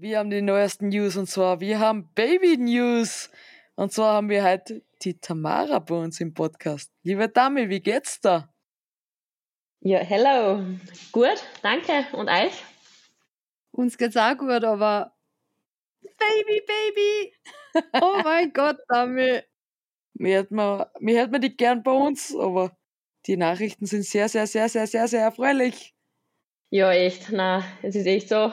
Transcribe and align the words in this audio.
Wir 0.00 0.20
haben 0.20 0.30
die 0.30 0.42
neuesten 0.42 0.90
News 0.90 1.16
und 1.16 1.28
zwar, 1.28 1.58
wir 1.58 1.80
haben 1.80 2.08
Baby 2.14 2.56
News. 2.56 3.32
Und 3.74 3.92
zwar 3.92 4.14
haben 4.14 4.28
wir 4.28 4.44
heute 4.44 4.84
die 5.02 5.18
Tamara 5.18 5.80
bei 5.80 5.96
uns 5.96 6.20
im 6.20 6.34
Podcast. 6.34 6.92
Liebe 7.02 7.28
Dame, 7.28 7.68
wie 7.68 7.80
geht's 7.80 8.20
da? 8.20 8.54
Ja, 9.80 9.98
hello. 9.98 10.64
Gut, 11.10 11.42
danke. 11.62 12.06
Und 12.12 12.28
euch? 12.28 12.52
Uns 13.72 13.98
geht's 13.98 14.16
auch 14.16 14.38
gut, 14.38 14.62
aber 14.62 15.16
Baby, 16.00 16.62
Baby! 16.64 17.34
Oh 18.00 18.20
mein 18.22 18.52
Gott, 18.52 18.76
Dame. 18.88 19.42
Mir 20.14 20.38
hätte 20.38 20.54
man, 20.54 20.86
mir 21.00 21.18
hätte 21.18 21.32
man 21.32 21.40
die 21.40 21.56
gern 21.56 21.82
bei 21.82 21.90
uns, 21.90 22.32
aber 22.36 22.78
die 23.26 23.36
Nachrichten 23.36 23.86
sind 23.86 24.04
sehr, 24.04 24.28
sehr, 24.28 24.46
sehr, 24.46 24.68
sehr, 24.68 24.86
sehr, 24.86 25.08
sehr 25.08 25.22
erfreulich. 25.22 25.92
Ja, 26.70 26.92
echt. 26.92 27.32
Na, 27.32 27.64
es 27.82 27.96
ist 27.96 28.06
echt 28.06 28.28
so 28.28 28.52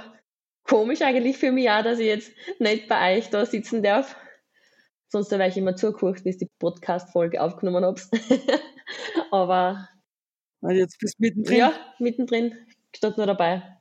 komisch 0.66 1.02
eigentlich 1.02 1.38
für 1.38 1.52
mich 1.52 1.70
auch, 1.70 1.84
dass 1.84 2.00
ich 2.00 2.07
jetzt 2.07 2.31
nicht 2.59 2.88
bei 2.88 3.18
euch 3.18 3.29
da 3.29 3.45
sitzen 3.45 3.81
darf. 3.81 4.16
Sonst 5.08 5.31
wäre 5.31 5.48
ich 5.48 5.58
immer 5.58 5.76
zugeguckt, 5.76 6.23
bis 6.23 6.38
die 6.38 6.49
Podcast-Folge 6.59 7.41
aufgenommen 7.41 7.85
habt. 7.85 8.08
Aber. 9.31 9.88
Also 10.62 10.77
jetzt 10.77 10.99
bist 10.99 11.16
du 11.20 11.23
mittendrin. 11.23 11.58
Ja, 11.58 11.73
mittendrin. 11.99 12.55
Steht 12.95 13.17
nur 13.17 13.27
dabei. 13.27 13.77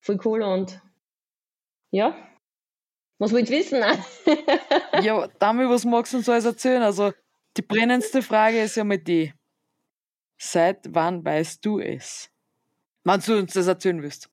Voll 0.00 0.20
cool 0.24 0.42
und. 0.42 0.80
Ja. 1.90 2.16
Was 3.18 3.32
willst 3.32 3.50
du 3.50 3.56
wissen? 3.56 3.82
ja, 5.02 5.26
Dami, 5.38 5.68
was 5.68 5.84
magst 5.84 6.12
du 6.12 6.18
uns 6.18 6.28
alles 6.28 6.44
erzählen? 6.44 6.82
Also, 6.82 7.12
die 7.56 7.62
brennendste 7.62 8.22
Frage 8.22 8.60
ist 8.60 8.76
ja 8.76 8.84
mal 8.84 8.98
die. 8.98 9.32
Seit 10.40 10.94
wann 10.94 11.24
weißt 11.24 11.64
du 11.64 11.80
es? 11.80 12.30
Wann 13.02 13.20
du 13.20 13.38
uns 13.38 13.54
das 13.54 13.66
erzählen 13.66 14.00
willst. 14.02 14.30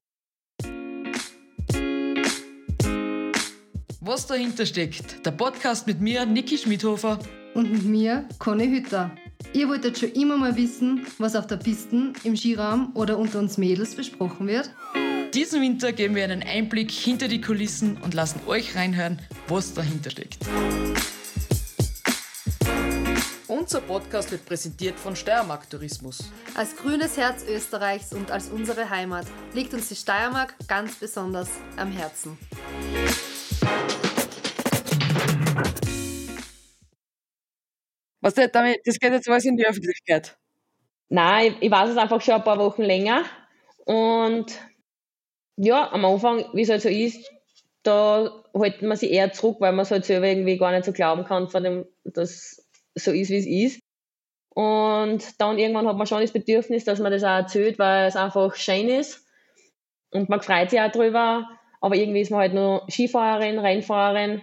Was 4.06 4.24
dahinter 4.24 4.64
steckt, 4.66 5.26
der 5.26 5.32
Podcast 5.32 5.88
mit 5.88 6.00
mir, 6.00 6.24
Niki 6.24 6.56
Schmidhofer. 6.56 7.18
Und 7.54 7.72
mit 7.72 7.82
mir, 7.82 8.24
Conny 8.38 8.68
Hütter. 8.68 9.10
Ihr 9.52 9.68
wolltet 9.68 9.98
schon 9.98 10.12
immer 10.12 10.36
mal 10.36 10.54
wissen, 10.54 11.04
was 11.18 11.34
auf 11.34 11.48
der 11.48 11.56
Pisten, 11.56 12.12
im 12.22 12.36
Skiraum 12.36 12.92
oder 12.94 13.18
unter 13.18 13.40
uns 13.40 13.58
Mädels 13.58 13.96
besprochen 13.96 14.46
wird? 14.46 14.70
Diesen 15.34 15.60
Winter 15.60 15.90
geben 15.90 16.14
wir 16.14 16.22
einen 16.22 16.44
Einblick 16.44 16.92
hinter 16.92 17.26
die 17.26 17.40
Kulissen 17.40 17.96
und 17.96 18.14
lassen 18.14 18.38
euch 18.46 18.76
reinhören, 18.76 19.18
was 19.48 19.74
dahinter 19.74 20.10
steckt. 20.10 20.38
Unser 23.48 23.80
Podcast 23.80 24.30
wird 24.30 24.46
präsentiert 24.46 25.00
von 25.00 25.16
Steiermark 25.16 25.68
Tourismus. 25.68 26.30
Als 26.54 26.76
grünes 26.76 27.16
Herz 27.16 27.42
Österreichs 27.48 28.12
und 28.12 28.30
als 28.30 28.50
unsere 28.50 28.88
Heimat 28.88 29.26
liegt 29.52 29.74
uns 29.74 29.88
die 29.88 29.96
Steiermark 29.96 30.54
ganz 30.68 30.94
besonders 30.94 31.48
am 31.76 31.90
Herzen. 31.90 32.38
Was 38.26 38.34
das, 38.34 38.50
damit, 38.50 38.80
das 38.84 38.98
geht 38.98 39.12
jetzt 39.12 39.28
alles 39.28 39.44
in 39.44 39.56
die 39.56 39.64
Öffentlichkeit. 39.64 40.36
Nein, 41.08 41.54
ich, 41.60 41.66
ich 41.66 41.70
weiß 41.70 41.90
es 41.90 41.96
einfach 41.96 42.20
schon 42.20 42.34
ein 42.34 42.42
paar 42.42 42.58
Wochen 42.58 42.82
länger. 42.82 43.22
Und 43.84 44.46
ja, 45.54 45.92
am 45.92 46.04
Anfang, 46.04 46.44
wie 46.52 46.62
es 46.62 46.68
halt 46.68 46.82
so 46.82 46.88
ist, 46.88 47.30
da 47.84 48.42
hält 48.52 48.82
man 48.82 48.96
sich 48.96 49.12
eher 49.12 49.30
zurück, 49.30 49.58
weil 49.60 49.70
man 49.70 49.84
es 49.84 49.92
halt 49.92 50.06
selber 50.06 50.26
irgendwie 50.26 50.58
gar 50.58 50.72
nicht 50.72 50.84
so 50.84 50.92
glauben 50.92 51.22
kann, 51.24 51.48
von 51.48 51.62
dem, 51.62 51.86
dass 52.02 52.66
so 52.96 53.12
ist, 53.12 53.30
wie 53.30 53.36
es 53.36 53.76
ist. 53.76 53.80
Und 54.48 55.40
dann 55.40 55.60
irgendwann 55.60 55.86
hat 55.86 55.96
man 55.96 56.08
schon 56.08 56.20
das 56.20 56.32
Bedürfnis, 56.32 56.82
dass 56.82 56.98
man 56.98 57.12
das 57.12 57.22
auch 57.22 57.28
erzählt, 57.28 57.78
weil 57.78 58.08
es 58.08 58.16
einfach 58.16 58.56
schön 58.56 58.88
ist. 58.88 59.24
Und 60.10 60.28
man 60.28 60.42
freut 60.42 60.70
sich 60.70 60.80
auch 60.80 60.90
drüber. 60.90 61.48
Aber 61.80 61.94
irgendwie 61.94 62.22
ist 62.22 62.32
man 62.32 62.40
halt 62.40 62.54
nur 62.54 62.88
Skifahrerin, 62.90 63.60
Rennfahrerin. 63.60 64.42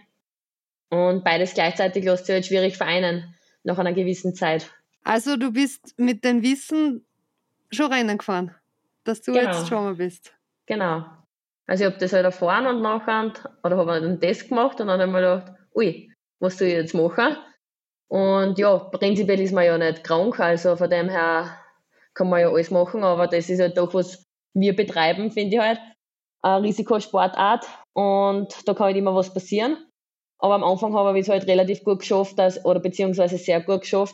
Und 0.90 1.26
beides 1.26 1.54
gleichzeitig 1.54 2.06
lässt 2.06 2.28
sich 2.28 2.34
halt 2.34 2.46
schwierig 2.46 2.78
vereinen 2.78 3.36
nach 3.64 3.78
einer 3.78 3.94
gewissen 3.94 4.36
Zeit. 4.36 4.72
Also 5.04 5.36
du 5.38 5.52
bist 5.52 5.94
mit 5.98 6.24
dem 6.24 6.42
Wissen 6.42 7.06
schon 7.72 7.92
Rennen 7.92 8.18
gefahren, 8.18 8.56
dass 9.04 9.22
du 9.22 9.34
genau. 9.34 9.52
jetzt 9.52 9.68
schon 9.68 9.84
mal 9.84 9.96
bist. 9.96 10.34
Genau. 10.66 11.06
Also 11.66 11.84
ich 11.84 11.90
habe 11.90 12.00
das 12.00 12.14
halt 12.14 12.26
erfahren 12.26 12.68
und 12.68 12.82
nachher, 12.82 13.34
oder 13.64 13.78
habe 13.78 13.94
einen 13.94 14.20
Test 14.20 14.50
gemacht 14.50 14.80
und 14.82 14.88
dann 14.88 15.00
habe 15.00 15.10
ich 15.10 15.14
mir 15.14 15.22
gedacht, 15.22 15.54
ui, 15.76 16.12
was 16.40 16.58
soll 16.58 16.68
ich 16.68 16.74
jetzt 16.74 16.94
machen? 16.94 17.38
Und 18.08 18.60
ja, 18.60 18.78
prinzipiell 18.78 19.40
ist 19.40 19.54
man 19.54 19.66
ja 19.66 19.78
nicht 19.78 20.04
krank, 20.04 20.40
also 20.40 20.76
von 20.76 20.90
dem 20.90 21.10
her 21.10 21.58
kann 22.14 22.30
man 22.30 22.42
ja 22.42 22.50
alles 22.50 22.70
machen, 22.70 23.04
aber 23.04 23.28
das 23.28 23.50
ist 23.50 23.60
halt 23.60 23.78
doch, 23.78 23.94
was 23.94 24.26
wir 24.54 24.76
betreiben, 24.76 25.32
finde 25.32 25.56
ich 25.56 25.62
halt. 25.62 25.80
Eine 26.42 26.64
Risikosportart 26.64 27.66
und 27.94 28.54
da 28.68 28.74
kann 28.74 28.88
halt 28.88 28.98
immer 28.98 29.16
was 29.16 29.34
passieren. 29.34 29.78
Aber 30.44 30.56
am 30.56 30.64
Anfang 30.66 30.94
habe 30.94 31.18
ich 31.18 31.24
es 31.26 31.30
halt 31.30 31.48
relativ 31.48 31.86
gut 31.86 32.00
geschafft, 32.00 32.38
dass, 32.38 32.66
oder 32.66 32.82
beziehungsweise 32.82 33.38
sehr 33.38 33.62
gut 33.62 33.82
geschafft, 33.82 34.14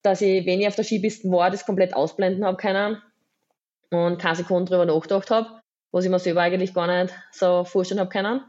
dass 0.00 0.22
ich, 0.22 0.46
wenn 0.46 0.58
ich 0.58 0.66
auf 0.66 0.74
der 0.74 0.84
Skipiste 0.84 1.30
war, 1.30 1.50
das 1.50 1.66
komplett 1.66 1.94
ausblenden 1.94 2.46
habe 2.46 2.56
können 2.56 3.02
und 3.90 4.18
keine 4.18 4.36
Sekunde 4.36 4.70
drüber 4.70 4.86
nachgedacht 4.86 5.30
habe, 5.30 5.60
was 5.92 6.06
ich 6.06 6.10
mir 6.10 6.18
selber 6.18 6.40
eigentlich 6.40 6.72
gar 6.72 6.86
nicht 6.86 7.14
so 7.30 7.64
vorstellen 7.64 8.00
habe 8.00 8.08
können. 8.08 8.40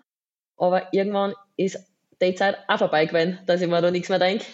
Aber 0.55 0.93
irgendwann 0.93 1.33
ist 1.57 1.77
die 2.21 2.33
Zeit 2.33 2.59
auch 2.69 2.77
vorbei 2.77 3.05
gewesen, 3.05 3.39
dass 3.45 3.59
ich 3.59 3.67
mir 3.67 3.81
da 3.81 3.91
nichts 3.91 4.07
mehr 4.07 4.19
denke. 4.19 4.45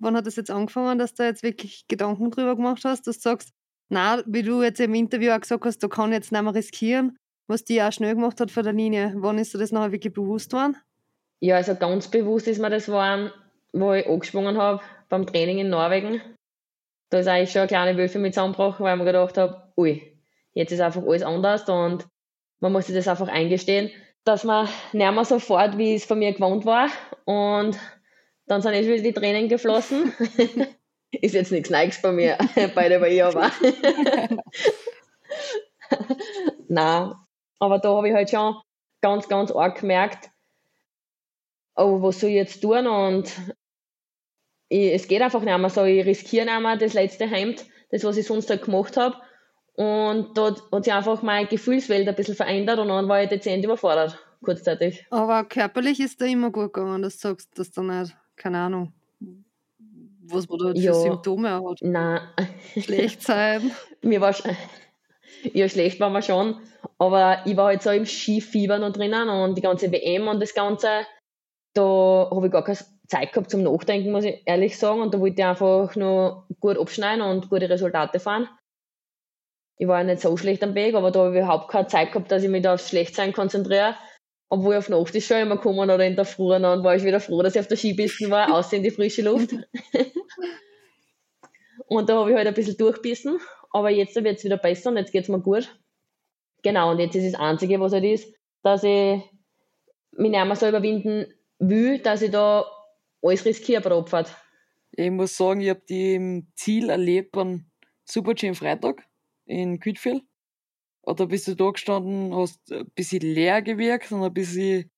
Wann 0.00 0.16
hat 0.16 0.26
das 0.26 0.34
jetzt 0.34 0.50
angefangen, 0.50 0.98
dass 0.98 1.14
du 1.14 1.22
jetzt 1.22 1.44
wirklich 1.44 1.86
Gedanken 1.86 2.32
drüber 2.32 2.56
gemacht 2.56 2.84
hast, 2.84 3.06
dass 3.06 3.18
du 3.18 3.22
sagst, 3.22 3.50
na, 3.88 4.24
wie 4.26 4.42
du 4.42 4.64
jetzt 4.64 4.80
im 4.80 4.94
Interview 4.94 5.30
auch 5.30 5.40
gesagt 5.40 5.64
hast, 5.64 5.80
du 5.80 5.88
kannst 5.88 6.12
jetzt 6.12 6.32
nicht 6.32 6.42
mehr 6.42 6.54
riskieren, 6.54 7.16
was 7.46 7.62
die 7.62 7.80
auch 7.80 7.92
schnell 7.92 8.16
gemacht 8.16 8.40
hat 8.40 8.50
von 8.50 8.64
der 8.64 8.72
Linie. 8.72 9.14
Wann 9.14 9.38
ist 9.38 9.54
dir 9.54 9.58
das 9.58 9.70
nachher 9.70 9.92
wirklich 9.92 10.12
bewusst 10.12 10.52
worden? 10.52 10.76
Ja, 11.40 11.56
also 11.56 11.74
ganz 11.74 12.08
bewusst 12.08 12.48
ist 12.48 12.60
mir 12.60 12.70
das 12.70 12.86
geworden, 12.86 13.30
wo 13.72 13.92
ich 13.92 14.06
angesprungen 14.06 14.56
habe 14.56 14.82
beim 15.08 15.26
Training 15.26 15.58
in 15.58 15.70
Norwegen. 15.70 16.20
Da 17.10 17.18
ist 17.18 17.28
eigentlich 17.28 17.52
schon 17.52 17.60
eine 17.60 17.68
kleine 17.68 17.98
Wölfe 17.98 18.18
mit 18.18 18.34
zusammengebrochen, 18.34 18.84
weil 18.84 18.94
ich 18.94 18.98
mir 18.98 19.04
gedacht 19.04 19.36
habe, 19.38 19.72
ui, 19.76 20.18
jetzt 20.54 20.72
ist 20.72 20.80
einfach 20.80 21.02
alles 21.02 21.22
anders 21.22 21.68
und 21.68 22.06
man 22.60 22.72
muss 22.72 22.86
sich 22.86 22.94
das 22.94 23.06
einfach 23.08 23.28
eingestehen, 23.28 23.90
dass 24.24 24.44
man 24.44 24.68
nicht 24.92 25.12
mehr 25.12 25.24
so 25.24 25.38
fährt, 25.38 25.78
wie 25.78 25.94
es 25.94 26.04
von 26.04 26.18
mir 26.18 26.32
gewohnt 26.32 26.64
war. 26.64 26.88
Und 27.24 27.78
dann 28.46 28.62
sind 28.62 28.74
jetzt 28.74 28.88
wieder 28.88 29.02
die 29.02 29.12
Tränen 29.12 29.48
geflossen. 29.48 30.12
ist 31.12 31.34
jetzt 31.34 31.52
nichts 31.52 31.70
Neues 31.70 32.00
bei 32.02 32.12
mir, 32.12 32.38
bei 32.74 33.10
ihr 33.10 33.26
aber. 33.26 33.52
Nein, 36.68 37.12
aber 37.60 37.78
da 37.78 37.94
habe 37.96 38.08
ich 38.08 38.14
halt 38.14 38.30
schon 38.30 38.56
ganz, 39.00 39.28
ganz 39.28 39.52
arg 39.52 39.80
gemerkt, 39.80 40.30
oh, 41.76 42.02
was 42.02 42.20
soll 42.20 42.30
ich 42.30 42.36
jetzt 42.36 42.60
tun? 42.60 42.86
Und 42.86 43.32
ich, 44.68 44.92
es 44.94 45.08
geht 45.08 45.22
einfach 45.22 45.42
nicht 45.42 45.58
mehr 45.58 45.70
so. 45.70 45.84
Ich 45.84 46.04
riskiere 46.04 46.46
nicht 46.46 46.60
mehr 46.60 46.76
das 46.76 46.94
letzte 46.94 47.26
Hemd, 47.26 47.64
das, 47.90 48.04
was 48.04 48.16
ich 48.16 48.26
sonst 48.26 48.50
halt 48.50 48.64
gemacht 48.64 48.96
habe. 48.96 49.16
Und 49.74 50.36
dort 50.36 50.62
hat 50.72 50.84
sich 50.84 50.92
einfach 50.92 51.22
meine 51.22 51.46
Gefühlswelt 51.46 52.08
ein 52.08 52.14
bisschen 52.14 52.34
verändert 52.34 52.78
und 52.78 52.88
dann 52.88 53.08
war 53.08 53.22
ich 53.22 53.28
dezent 53.28 53.62
überfordert, 53.62 54.18
kurzzeitig. 54.42 55.04
Aber 55.10 55.44
körperlich 55.44 56.00
ist 56.00 56.18
da 56.20 56.24
immer 56.24 56.50
gut 56.50 56.72
gegangen, 56.72 57.02
dass 57.02 57.18
du 57.18 57.28
sagst, 57.28 57.58
dass 57.58 57.70
du 57.72 57.82
nicht, 57.82 58.16
keine 58.36 58.58
Ahnung, 58.58 58.94
was 60.22 60.48
man 60.48 60.58
da 60.58 60.70
für 60.70 60.78
ja, 60.78 60.94
Symptome 60.94 61.50
hat. 61.50 61.78
Nein. 61.82 62.20
Schlecht 62.80 63.22
sein. 63.22 63.70
Mir 64.02 64.22
war 64.22 64.34
ja, 65.52 65.68
schlecht 65.68 66.00
war 66.00 66.10
mir 66.10 66.22
schon, 66.22 66.56
aber 66.98 67.42
ich 67.44 67.56
war 67.56 67.66
halt 67.66 67.82
so 67.82 67.90
im 67.90 68.06
Skifieber 68.06 68.78
noch 68.78 68.92
drinnen 68.92 69.28
und 69.28 69.56
die 69.56 69.62
ganze 69.62 69.92
WM 69.92 70.28
und 70.28 70.40
das 70.40 70.54
Ganze 70.54 71.06
da 71.76 72.28
habe 72.30 72.46
ich 72.46 72.52
gar 72.52 72.64
keine 72.64 72.78
Zeit 73.08 73.32
gehabt 73.32 73.50
zum 73.50 73.62
Nachdenken, 73.62 74.12
muss 74.12 74.24
ich 74.24 74.42
ehrlich 74.46 74.78
sagen. 74.78 75.00
Und 75.00 75.14
da 75.14 75.20
wollte 75.20 75.40
ich 75.40 75.46
einfach 75.46 75.94
nur 75.96 76.46
gut 76.60 76.78
abschneiden 76.78 77.22
und 77.22 77.48
gute 77.48 77.68
Resultate 77.68 78.20
fahren. 78.20 78.48
Ich 79.78 79.86
war 79.86 79.98
ja 79.98 80.04
nicht 80.04 80.22
so 80.22 80.36
schlecht 80.36 80.62
am 80.62 80.74
Weg, 80.74 80.94
aber 80.94 81.10
da 81.10 81.20
habe 81.20 81.34
ich 81.34 81.42
überhaupt 81.42 81.70
keine 81.70 81.86
Zeit 81.86 82.12
gehabt, 82.12 82.32
dass 82.32 82.42
ich 82.42 82.48
mich 82.48 82.62
da 82.62 82.74
aufs 82.74 82.88
Schlechtsein 82.88 83.32
konzentriere. 83.32 83.96
Obwohl 84.48 84.74
ich 84.74 84.78
auf 84.78 84.88
Nacht 84.88 85.14
ist 85.14 85.26
schon 85.26 85.38
immer 85.38 85.56
gekommen 85.56 85.90
oder 85.90 86.06
in 86.06 86.16
der 86.16 86.24
Früh, 86.24 86.50
dann 86.50 86.84
war 86.84 86.94
ich 86.94 87.04
wieder 87.04 87.20
froh, 87.20 87.42
dass 87.42 87.54
ich 87.54 87.60
auf 87.60 87.66
der 87.66 87.76
Skipiste 87.76 88.30
war, 88.30 88.54
außer 88.54 88.76
in 88.76 88.84
die 88.84 88.90
frische 88.90 89.22
Luft. 89.22 89.50
und 91.88 92.08
da 92.08 92.20
habe 92.20 92.30
ich 92.30 92.36
halt 92.36 92.46
ein 92.46 92.54
bisschen 92.54 92.76
durchbissen, 92.76 93.38
aber 93.72 93.90
jetzt 93.90 94.14
wird 94.14 94.38
es 94.38 94.44
wieder 94.44 94.56
besser 94.56 94.90
und 94.90 94.96
jetzt 94.96 95.12
geht 95.12 95.24
es 95.24 95.28
mir 95.28 95.40
gut. 95.40 95.76
Genau, 96.62 96.92
und 96.92 97.00
jetzt 97.00 97.16
ist 97.16 97.34
das 97.34 97.40
Einzige, 97.40 97.80
was 97.80 97.92
halt 97.92 98.04
ist, 98.04 98.32
dass 98.62 98.84
ich 98.84 99.20
mich 100.12 100.30
nicht 100.30 100.44
mehr 100.44 100.56
so 100.56 100.68
überwinden 100.68 101.26
will, 101.58 101.98
dass 101.98 102.22
ich 102.22 102.30
da 102.30 102.64
alles 103.22 103.44
riskiere 103.44 103.80
bei 103.80 103.88
der 103.90 103.98
Abfahrt. 103.98 104.34
Ich 104.92 105.10
muss 105.10 105.36
sagen, 105.36 105.60
ich 105.60 105.70
habe 105.70 105.82
die 105.88 106.14
im 106.14 106.52
Ziel 106.54 106.90
erlebt 106.90 107.32
beim 107.32 107.70
Super-G 108.04 108.54
Freitag 108.54 109.06
in 109.44 109.80
Quidfield. 109.80 110.22
Da 111.04 111.24
bist 111.24 111.46
du 111.46 111.54
da 111.54 111.70
gestanden, 111.70 112.34
hast 112.34 112.72
ein 112.72 112.90
bisschen 112.90 113.20
leer 113.20 113.62
gewirkt 113.62 114.10
und 114.10 114.24
ein 114.24 114.34
bisschen 114.34 114.90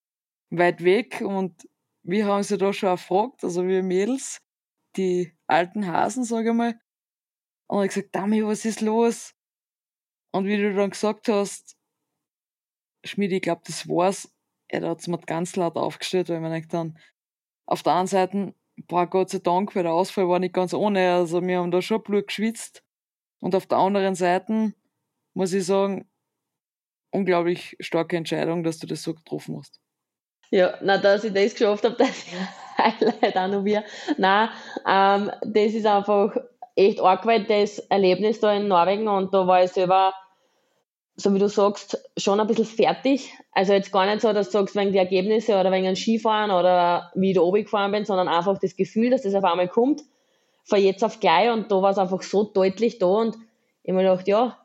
weit 0.50 0.82
weg 0.82 1.20
und 1.20 1.68
wir 2.02 2.24
haben 2.24 2.42
sie 2.42 2.56
da 2.56 2.72
schon 2.72 2.88
erfragt, 2.88 3.44
also 3.44 3.66
wir 3.66 3.82
Mädels, 3.82 4.40
die 4.96 5.36
alten 5.46 5.86
Hasen, 5.86 6.24
sage 6.24 6.50
ich 6.50 6.54
mal. 6.54 6.80
Und 7.66 7.84
ich 7.84 7.88
gesagt, 7.88 8.14
Dami, 8.14 8.42
was 8.44 8.64
ist 8.64 8.80
los? 8.80 9.34
Und 10.32 10.46
wie 10.46 10.56
du 10.56 10.74
dann 10.74 10.90
gesagt 10.90 11.28
hast, 11.28 11.76
Schmied, 13.04 13.32
ich 13.32 13.42
glaube, 13.42 13.60
das 13.66 13.86
war's, 13.86 14.34
ja, 14.70 14.80
da 14.80 14.90
hat 14.90 15.00
es 15.00 15.08
mir 15.08 15.18
ganz 15.18 15.56
laut 15.56 15.76
aufgestellt, 15.76 16.28
weil 16.28 16.40
man 16.40 16.52
denkt 16.52 16.72
dann, 16.72 16.98
auf 17.66 17.82
der 17.82 17.94
einen 17.94 18.06
Seite, 18.06 18.54
boah, 18.86 19.06
Gott 19.06 19.30
sei 19.30 19.38
Dank, 19.38 19.74
weil 19.74 19.82
der 19.82 19.92
Ausfall 19.92 20.28
war 20.28 20.38
nicht 20.38 20.54
ganz 20.54 20.74
ohne, 20.74 21.12
also 21.12 21.42
wir 21.42 21.58
haben 21.58 21.70
da 21.70 21.82
schon 21.82 22.02
Blut 22.02 22.28
geschwitzt. 22.28 22.82
Und 23.40 23.54
auf 23.54 23.66
der 23.66 23.78
anderen 23.78 24.14
Seite 24.14 24.72
muss 25.34 25.52
ich 25.52 25.64
sagen, 25.64 26.08
unglaublich 27.10 27.76
starke 27.80 28.16
Entscheidung, 28.16 28.62
dass 28.62 28.78
du 28.78 28.86
das 28.86 29.02
so 29.02 29.14
getroffen 29.14 29.58
hast. 29.58 29.80
Ja, 30.50 30.78
na, 30.82 30.98
dass 30.98 31.24
ich 31.24 31.32
das 31.32 31.52
geschafft 31.52 31.84
habe, 31.84 31.94
das 31.98 32.10
ist 32.10 32.32
Highlight 32.78 33.36
auch 33.36 33.48
noch 33.48 33.64
wir. 33.64 33.84
Nein, 34.16 34.48
ähm, 34.86 35.30
das 35.42 35.74
ist 35.74 35.86
einfach 35.86 36.36
echt 36.74 37.00
arg, 37.00 37.26
weil 37.26 37.44
das 37.44 37.78
Erlebnis 37.78 38.40
da 38.40 38.52
in 38.54 38.68
Norwegen 38.68 39.08
und 39.08 39.34
da 39.34 39.46
war 39.46 39.62
ich 39.64 39.72
selber, 39.72 40.14
so 41.20 41.34
wie 41.34 41.40
du 41.40 41.48
sagst, 41.48 41.98
schon 42.16 42.38
ein 42.38 42.46
bisschen 42.46 42.64
fertig. 42.64 43.34
Also 43.50 43.72
jetzt 43.72 43.90
gar 43.90 44.06
nicht 44.06 44.20
so, 44.20 44.32
dass 44.32 44.50
du 44.50 44.52
sagst, 44.52 44.76
wegen 44.76 44.92
die 44.92 44.98
Ergebnisse 44.98 45.58
oder 45.58 45.72
wegen 45.72 45.88
ein 45.88 45.96
Skifahren 45.96 46.52
oder 46.52 47.10
wie 47.16 47.30
ich 47.30 47.34
da 47.34 47.42
oben 47.42 47.64
gefahren 47.64 47.90
bin, 47.90 48.04
sondern 48.04 48.28
einfach 48.28 48.56
das 48.58 48.76
Gefühl, 48.76 49.10
dass 49.10 49.22
das 49.22 49.34
auf 49.34 49.42
einmal 49.42 49.68
kommt, 49.68 50.02
von 50.64 50.78
jetzt 50.78 51.02
auf 51.02 51.18
gleich 51.18 51.50
und 51.50 51.72
da 51.72 51.82
war 51.82 51.90
es 51.90 51.98
einfach 51.98 52.22
so 52.22 52.44
deutlich 52.44 53.00
da 53.00 53.06
und 53.06 53.36
ich 53.82 53.92
mir 53.92 54.02
gedacht, 54.02 54.28
ja, 54.28 54.58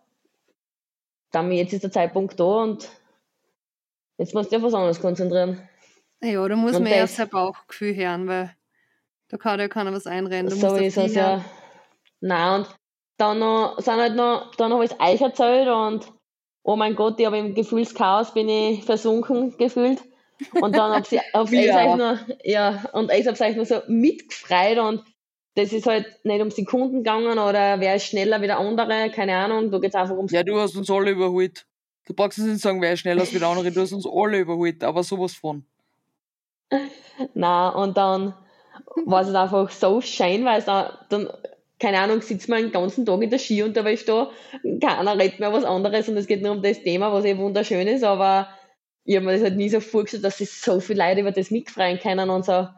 dann 1.32 1.52
jetzt 1.52 1.74
ist 1.74 1.84
der 1.84 1.92
Zeitpunkt 1.92 2.40
da 2.40 2.44
und 2.44 2.88
jetzt 4.20 4.36
musst 4.36 4.52
du 4.52 4.58
auf 4.58 4.64
was 4.64 4.76
anderes 4.76 5.02
konzentrieren. 5.02 5.68
Ja, 6.22 6.48
da 6.48 6.56
muss 6.56 6.76
und 6.76 6.84
man 6.84 6.92
erst 6.92 7.16
sein 7.16 7.30
Bauchgefühl 7.30 7.96
hören, 7.96 8.28
weil 8.28 8.56
da 9.30 9.38
kann 9.38 9.60
ja 9.60 9.68
keiner 9.68 9.92
was 9.92 10.06
einrennen. 10.06 10.52
Du 10.52 10.56
so 10.56 10.76
ist 10.76 10.98
es 10.98 11.16
ja. 11.16 11.44
Nein, 12.22 12.60
und 12.60 12.70
dann 13.18 13.40
noch, 13.40 13.80
sind 13.80 13.96
halt 13.96 14.16
noch, 14.16 14.54
dann 14.56 14.72
habe 14.72 14.86
ich 14.86 14.92
es 14.92 15.00
euch 15.00 15.22
erzählt 15.22 15.68
und 15.68 16.14
oh 16.64 16.76
mein 16.76 16.96
Gott, 16.96 17.20
ich 17.20 17.26
habe 17.26 17.38
im 17.38 17.54
Gefühlschaos 17.54 18.34
bin 18.34 18.50
ich 18.50 18.84
versunken 18.84 19.56
gefühlt. 19.58 20.02
Und 20.62 20.76
dann 20.76 20.94
habe 20.94 21.06
hab 21.34 21.52
ich 21.52 21.66
ja. 21.66 21.96
noch, 21.96 22.18
ja, 22.44 22.84
und 22.94 23.12
ich 23.12 23.28
habe 23.28 23.40
euch 23.40 23.56
noch 23.56 23.66
so 23.66 23.82
mitgefreut 23.88 24.80
und 24.80 25.04
das 25.56 25.72
ist 25.72 25.86
halt 25.86 26.08
nicht 26.24 26.42
um 26.42 26.50
Sekunden 26.50 26.98
gegangen 26.98 27.38
oder 27.38 27.80
wer 27.80 27.96
ist 27.96 28.06
schneller 28.06 28.42
wie 28.42 28.48
der 28.48 28.58
andere, 28.58 29.12
keine 29.12 29.36
Ahnung, 29.36 29.70
da 29.70 29.78
geht 29.78 29.90
es 29.92 29.96
einfach 29.96 30.16
ums. 30.16 30.32
Ja, 30.32 30.44
du 30.44 30.60
hast 30.60 30.76
uns 30.76 30.90
alle 30.90 31.12
überholt. 31.12 31.66
Du 32.06 32.14
brauchst 32.14 32.40
nicht 32.40 32.60
sagen, 32.60 32.82
wer 32.82 32.94
ist 32.94 33.02
schneller 33.02 33.26
wie 33.32 33.40
der 33.40 33.48
andere, 33.48 33.72
du 33.72 33.82
hast 33.82 33.94
uns 33.94 34.08
alle 34.08 34.40
überholt, 34.40 34.84
aber 34.84 35.04
sowas 35.04 35.34
von. 35.34 35.66
Na 37.34 37.70
und 37.70 37.96
dann 37.98 38.34
war 39.06 39.22
es 39.22 39.34
einfach 39.34 39.70
so 39.70 40.02
schön, 40.02 40.44
weil 40.46 40.60
es 40.60 40.66
dann, 40.66 40.92
dann, 41.10 41.30
keine 41.84 42.00
Ahnung, 42.00 42.22
sitzt 42.22 42.48
man 42.48 42.62
den 42.62 42.72
ganzen 42.72 43.06
Tag 43.06 43.22
in 43.22 43.30
der 43.30 43.40
Ski 43.40 43.62
und 43.62 43.76
da 43.76 43.86
ist 43.90 44.08
da, 44.08 44.32
keiner 44.82 45.20
redet 45.20 45.42
mehr 45.42 45.52
was 45.52 45.66
anderes 45.66 46.08
und 46.08 46.16
es 46.16 46.28
geht 46.28 46.42
nur 46.42 46.54
um 46.54 46.62
das 46.62 46.82
Thema, 46.82 47.12
was 47.12 47.26
eh 47.26 47.38
wunderschön 47.38 47.90
ist, 47.90 48.06
aber 48.06 48.48
ich 49.04 49.18
habe 49.18 49.26
mir 49.26 49.34
das 49.34 49.42
halt 49.42 49.58
nie 49.58 49.68
so 49.68 49.82
vorgestellt, 49.82 50.24
dass 50.24 50.38
sich 50.38 50.50
so 50.50 50.80
viele 50.80 51.06
Leute 51.06 51.20
über 51.20 51.34
das 51.34 51.52
mitfreien 51.52 52.00
können 52.00 52.30
und 52.30 52.46
so. 52.46 52.70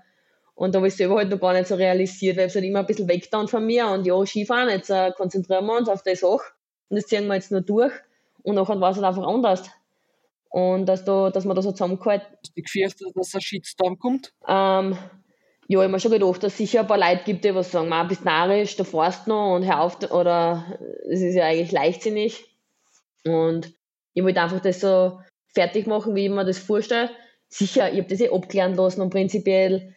Und 0.55 0.73
da 0.73 0.79
habe 0.79 0.87
ich 0.87 0.95
selber 0.95 1.17
halt 1.17 1.29
noch 1.29 1.39
gar 1.39 1.53
nicht 1.53 1.67
so 1.67 1.75
realisiert, 1.75 2.37
weil 2.37 2.47
es 2.47 2.55
halt 2.55 2.65
immer 2.65 2.79
ein 2.79 2.87
bisschen 2.87 3.07
weg 3.07 3.29
dann 3.29 3.47
von 3.47 3.63
mir 3.63 3.87
und 3.89 4.07
ja, 4.07 4.25
Skifahren, 4.25 4.69
jetzt 4.69 4.89
äh, 4.89 5.11
konzentrieren 5.15 5.67
wir 5.67 5.77
uns 5.77 5.87
auf 5.87 6.01
das 6.01 6.23
auch 6.23 6.41
und 6.89 6.97
das 6.97 7.05
ziehen 7.05 7.27
wir 7.27 7.35
jetzt 7.35 7.51
nur 7.51 7.61
durch 7.61 7.93
und 8.41 8.55
nachher 8.55 8.81
war 8.81 8.89
es 8.89 8.97
halt 8.97 9.05
einfach 9.05 9.27
anders. 9.27 9.69
Und 10.49 10.87
dass, 10.87 11.05
da, 11.05 11.29
dass 11.29 11.45
man 11.45 11.55
da 11.55 11.61
so 11.61 11.73
zusammengehalten. 11.73 12.27
Hast 12.41 12.57
du 12.57 12.61
gefürchtet, 12.61 13.07
dass 13.13 13.35
ein 13.35 13.41
Shitstorm 13.41 13.99
kommt? 13.99 14.33
Ähm, 14.47 14.97
ja, 15.67 15.79
ich 15.79 15.83
habe 15.83 15.91
mir 15.91 15.99
schon 15.99 16.11
gedacht, 16.11 16.43
dass 16.43 16.53
es 16.53 16.57
sicher 16.57 16.81
ein 16.81 16.87
paar 16.87 16.99
Leute 16.99 17.23
gibt, 17.25 17.43
die 17.43 17.55
was 17.55 17.71
sagen, 17.71 17.89
man 17.89 18.07
bist 18.07 18.23
narrisch, 18.23 18.75
da 18.75 18.83
fährst 18.83 19.27
noch 19.27 19.55
und 19.55 19.63
hör 19.63 19.81
auf, 19.81 19.99
oder 20.11 20.77
es 21.09 21.21
ist 21.21 21.35
ja 21.35 21.45
eigentlich 21.45 21.71
leichtsinnig. 21.71 22.45
Und 23.25 23.73
ich 24.13 24.23
wollte 24.23 24.41
einfach 24.41 24.59
das 24.59 24.79
so 24.79 25.19
fertig 25.47 25.87
machen, 25.87 26.13
wie 26.13 26.25
ich 26.25 26.31
mir 26.31 26.45
das 26.45 26.59
vorstelle. 26.59 27.09
Sicher, 27.47 27.91
ich 27.91 27.99
habe 27.99 28.09
das 28.09 28.21
eh 28.21 28.29
abklären 28.29 28.75
lassen 28.75 29.01
und 29.01 29.09
prinzipiell, 29.09 29.95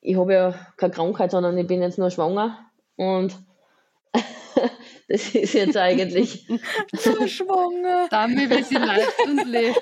ich 0.00 0.16
habe 0.16 0.32
ja 0.32 0.54
keine 0.76 0.92
Krankheit, 0.92 1.32
sondern 1.32 1.58
ich 1.58 1.66
bin 1.66 1.82
jetzt 1.82 1.98
nur 1.98 2.10
schwanger 2.10 2.70
und 2.94 3.36
das 5.08 5.34
ist 5.34 5.54
jetzt 5.54 5.76
eigentlich. 5.76 6.48
so 6.92 7.26
schwanger. 7.28 8.08
Damit, 8.10 8.50
wie 8.50 8.62
sie 8.62 8.74
lebt 8.74 9.14
und 9.24 9.48
lebt. 9.48 9.80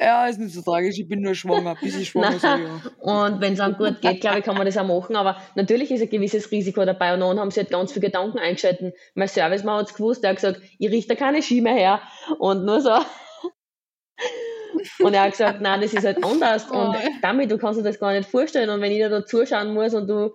Ja, 0.00 0.26
ist 0.26 0.38
nicht 0.38 0.54
so 0.54 0.62
tragisch. 0.62 0.98
Ich 0.98 1.08
bin 1.08 1.20
nur 1.20 1.34
schwanger. 1.34 1.76
Bis 1.80 1.96
ich 1.96 2.08
schwanger 2.08 2.38
so, 2.38 2.46
ja. 2.46 2.80
Und 3.00 3.40
wenn 3.42 3.52
es 3.52 3.58
dann 3.58 3.76
gut 3.76 4.00
geht, 4.00 4.22
glaube 4.22 4.38
ich, 4.38 4.44
kann 4.44 4.56
man 4.56 4.64
das 4.64 4.78
auch 4.78 4.86
machen. 4.86 5.16
Aber 5.16 5.36
natürlich 5.56 5.90
ist 5.90 6.00
ein 6.00 6.08
gewisses 6.08 6.50
Risiko 6.50 6.84
dabei. 6.86 7.12
Und 7.12 7.20
dann 7.20 7.38
haben 7.38 7.50
sie 7.50 7.60
halt 7.60 7.70
ganz 7.70 7.92
viele 7.92 8.06
Gedanken 8.06 8.38
eingeschaltet. 8.38 8.94
Mein 9.14 9.28
Servicemann 9.28 9.80
hat 9.80 9.90
es 9.90 9.94
gewusst. 9.94 10.22
Der 10.22 10.30
hat 10.30 10.36
gesagt, 10.36 10.62
ich 10.78 10.90
richte 10.90 11.16
keine 11.16 11.42
Ski 11.42 11.60
mehr 11.60 11.74
her. 11.74 12.02
Und 12.38 12.64
nur 12.64 12.80
so. 12.80 12.98
Und 15.00 15.12
er 15.14 15.24
hat 15.24 15.32
gesagt, 15.32 15.60
nein, 15.60 15.82
das 15.82 15.92
ist 15.92 16.04
halt 16.04 16.24
anders. 16.24 16.70
Und 16.70 16.96
damit, 17.20 17.50
du 17.50 17.58
kannst 17.58 17.78
dir 17.78 17.84
das 17.84 17.98
gar 17.98 18.12
nicht 18.12 18.28
vorstellen. 18.28 18.70
Und 18.70 18.80
wenn 18.80 18.92
ich 18.92 19.00
da 19.00 19.26
zuschauen 19.26 19.74
muss 19.74 19.92
und 19.92 20.08
du 20.08 20.32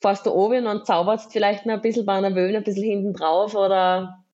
fährst 0.00 0.26
du 0.26 0.32
oben 0.32 0.66
und 0.66 0.86
zauberst 0.86 1.32
vielleicht 1.32 1.66
noch 1.66 1.74
ein 1.74 1.82
bisschen 1.82 2.06
bei 2.06 2.14
einer 2.14 2.34
Wöhne, 2.34 2.58
ein 2.58 2.64
bisschen 2.64 2.84
hinten 2.84 3.14
drauf 3.14 3.54
oder 3.54 4.24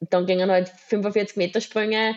dann 0.00 0.26
gingen 0.26 0.50
halt 0.50 0.68
45 0.68 1.36
Meter 1.36 1.60
Sprünge 1.60 2.16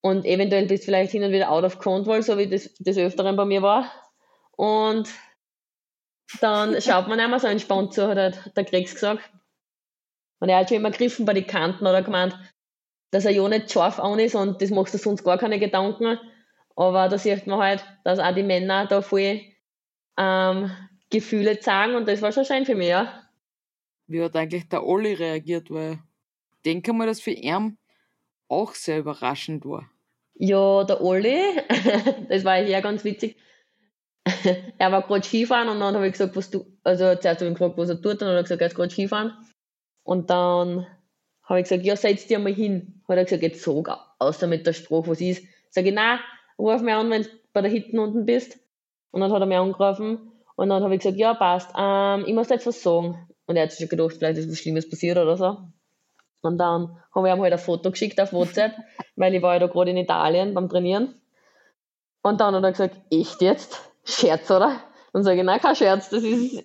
und 0.00 0.24
eventuell 0.24 0.66
bist 0.66 0.82
du 0.82 0.86
vielleicht 0.86 1.12
hin 1.12 1.24
und 1.24 1.32
wieder 1.32 1.50
out 1.50 1.64
of 1.64 1.78
control, 1.78 2.22
so 2.22 2.36
wie 2.36 2.48
das 2.48 2.74
des 2.74 2.98
Öfteren 2.98 3.36
bei 3.36 3.44
mir 3.44 3.62
war. 3.62 3.90
Und 4.52 5.08
dann 6.40 6.80
schaut 6.82 7.08
man 7.08 7.20
einmal 7.20 7.40
so 7.40 7.46
entspannt 7.46 7.94
zu, 7.94 8.08
hat 8.08 8.56
der 8.56 8.64
Kriegs 8.64 8.94
gesagt. 8.94 9.22
Und 10.40 10.48
er 10.48 10.58
hat 10.58 10.68
schon 10.68 10.78
immer 10.78 10.90
gegriffen 10.90 11.24
bei 11.24 11.32
den 11.32 11.46
Kanten 11.46 11.86
oder 11.86 12.02
gemeint, 12.02 12.38
dass 13.12 13.24
er 13.24 13.30
ja 13.30 13.48
nicht 13.48 13.72
scharf 13.72 13.98
an 13.98 14.18
ist 14.18 14.34
und 14.34 14.60
das 14.60 14.70
macht 14.70 14.92
er 14.92 14.98
sonst 14.98 15.24
gar 15.24 15.38
keine 15.38 15.58
Gedanken. 15.58 16.18
Aber 16.76 17.08
da 17.08 17.16
sieht 17.16 17.46
man 17.46 17.60
halt, 17.60 17.84
dass 18.04 18.18
auch 18.18 18.34
die 18.34 18.42
Männer 18.42 18.86
da 18.86 19.00
voll 19.00 19.40
ähm, 20.18 20.70
Gefühle 21.14 21.60
zeigen 21.60 21.94
und 21.94 22.08
das 22.08 22.22
war 22.22 22.32
schon 22.32 22.44
schön 22.44 22.66
für 22.66 22.74
mich, 22.74 22.88
ja. 22.88 23.22
Wie 24.08 24.20
hat 24.20 24.34
eigentlich 24.34 24.68
der 24.68 24.84
Olli 24.84 25.14
reagiert? 25.14 25.70
Weil 25.70 25.92
ich 25.92 26.62
denke 26.64 26.92
mal, 26.92 27.06
dass 27.06 27.20
für 27.20 27.30
ihn 27.30 27.78
auch 28.48 28.74
sehr 28.74 28.98
überraschend 28.98 29.64
war. 29.64 29.88
Ja, 30.34 30.82
der 30.82 31.00
Olli, 31.00 31.40
das 32.28 32.44
war 32.44 32.58
ja 32.58 32.80
ganz 32.80 33.04
witzig. 33.04 33.36
er 34.78 34.90
war 34.90 35.06
gerade 35.06 35.22
Skifahren 35.24 35.68
und 35.68 35.78
dann 35.78 35.94
habe 35.94 36.06
ich 36.06 36.12
gesagt, 36.12 36.34
was 36.34 36.50
du, 36.50 36.64
also 36.82 37.14
zuerst 37.14 37.40
habe 37.40 37.50
ich 37.50 37.58
gefragt, 37.58 37.78
was 37.78 37.90
er 37.90 38.02
tut, 38.02 38.12
und 38.12 38.22
dann 38.22 38.30
hat 38.30 38.36
er 38.36 38.42
gesagt, 38.42 38.60
er 38.60 38.66
ist 38.66 38.74
gerade 38.74 38.90
Skifahren. 38.90 39.32
Und 40.02 40.30
dann 40.30 40.86
habe 41.44 41.60
ich 41.60 41.64
gesagt, 41.64 41.84
ja, 41.84 41.94
setz 41.94 42.26
dir 42.26 42.40
mal 42.40 42.52
hin. 42.52 43.02
Hat 43.06 43.18
er 43.18 43.24
gesagt, 43.24 43.42
jetzt 43.42 43.62
sag 43.62 43.88
außer 44.18 44.46
mit 44.48 44.66
der 44.66 44.72
Spruch, 44.72 45.06
was 45.06 45.20
ist. 45.20 45.46
Sag 45.70 45.86
ich, 45.86 45.94
nein, 45.94 46.18
ruf 46.58 46.82
mich 46.82 46.94
an, 46.94 47.10
wenn 47.10 47.22
du 47.22 47.28
bei 47.52 47.60
der 47.60 47.70
Hitten 47.70 47.98
unten 47.98 48.26
bist. 48.26 48.58
Und 49.12 49.20
dann 49.20 49.30
hat 49.30 49.40
er 49.40 49.46
mich 49.46 49.58
angerufen 49.58 50.32
und 50.56 50.68
dann 50.68 50.82
habe 50.82 50.94
ich 50.94 51.00
gesagt, 51.00 51.18
ja, 51.18 51.34
passt, 51.34 51.70
ähm, 51.76 52.24
ich 52.26 52.34
muss 52.34 52.48
jetzt 52.48 52.66
was 52.66 52.82
sagen. 52.82 53.28
Und 53.46 53.56
er 53.56 53.64
hat 53.64 53.72
sich 53.72 53.80
schon 53.80 53.88
gedacht, 53.88 54.16
vielleicht 54.16 54.38
ist 54.38 54.50
was 54.50 54.58
Schlimmes 54.58 54.88
passiert 54.88 55.18
oder 55.18 55.36
so. 55.36 55.58
Und 56.42 56.58
dann 56.58 57.00
habe 57.14 57.28
ich 57.28 57.34
ihm 57.34 57.42
halt 57.42 57.52
ein 57.52 57.58
Foto 57.58 57.90
geschickt 57.90 58.20
auf 58.20 58.32
WhatsApp, 58.32 58.72
weil 59.16 59.34
ich 59.34 59.42
war 59.42 59.54
ja 59.54 59.60
da 59.60 59.66
gerade 59.66 59.90
in 59.90 59.96
Italien 59.96 60.54
beim 60.54 60.68
Trainieren. 60.68 61.20
Und 62.22 62.40
dann 62.40 62.54
hat 62.54 62.64
er 62.64 62.72
gesagt, 62.72 63.00
echt 63.10 63.42
jetzt? 63.42 63.80
Scherz, 64.04 64.50
oder? 64.50 64.80
Dann 65.12 65.22
sage 65.22 65.38
ich, 65.38 65.44
nein, 65.44 65.60
kein 65.60 65.76
Scherz, 65.76 66.10
das 66.10 66.22
ist, 66.22 66.64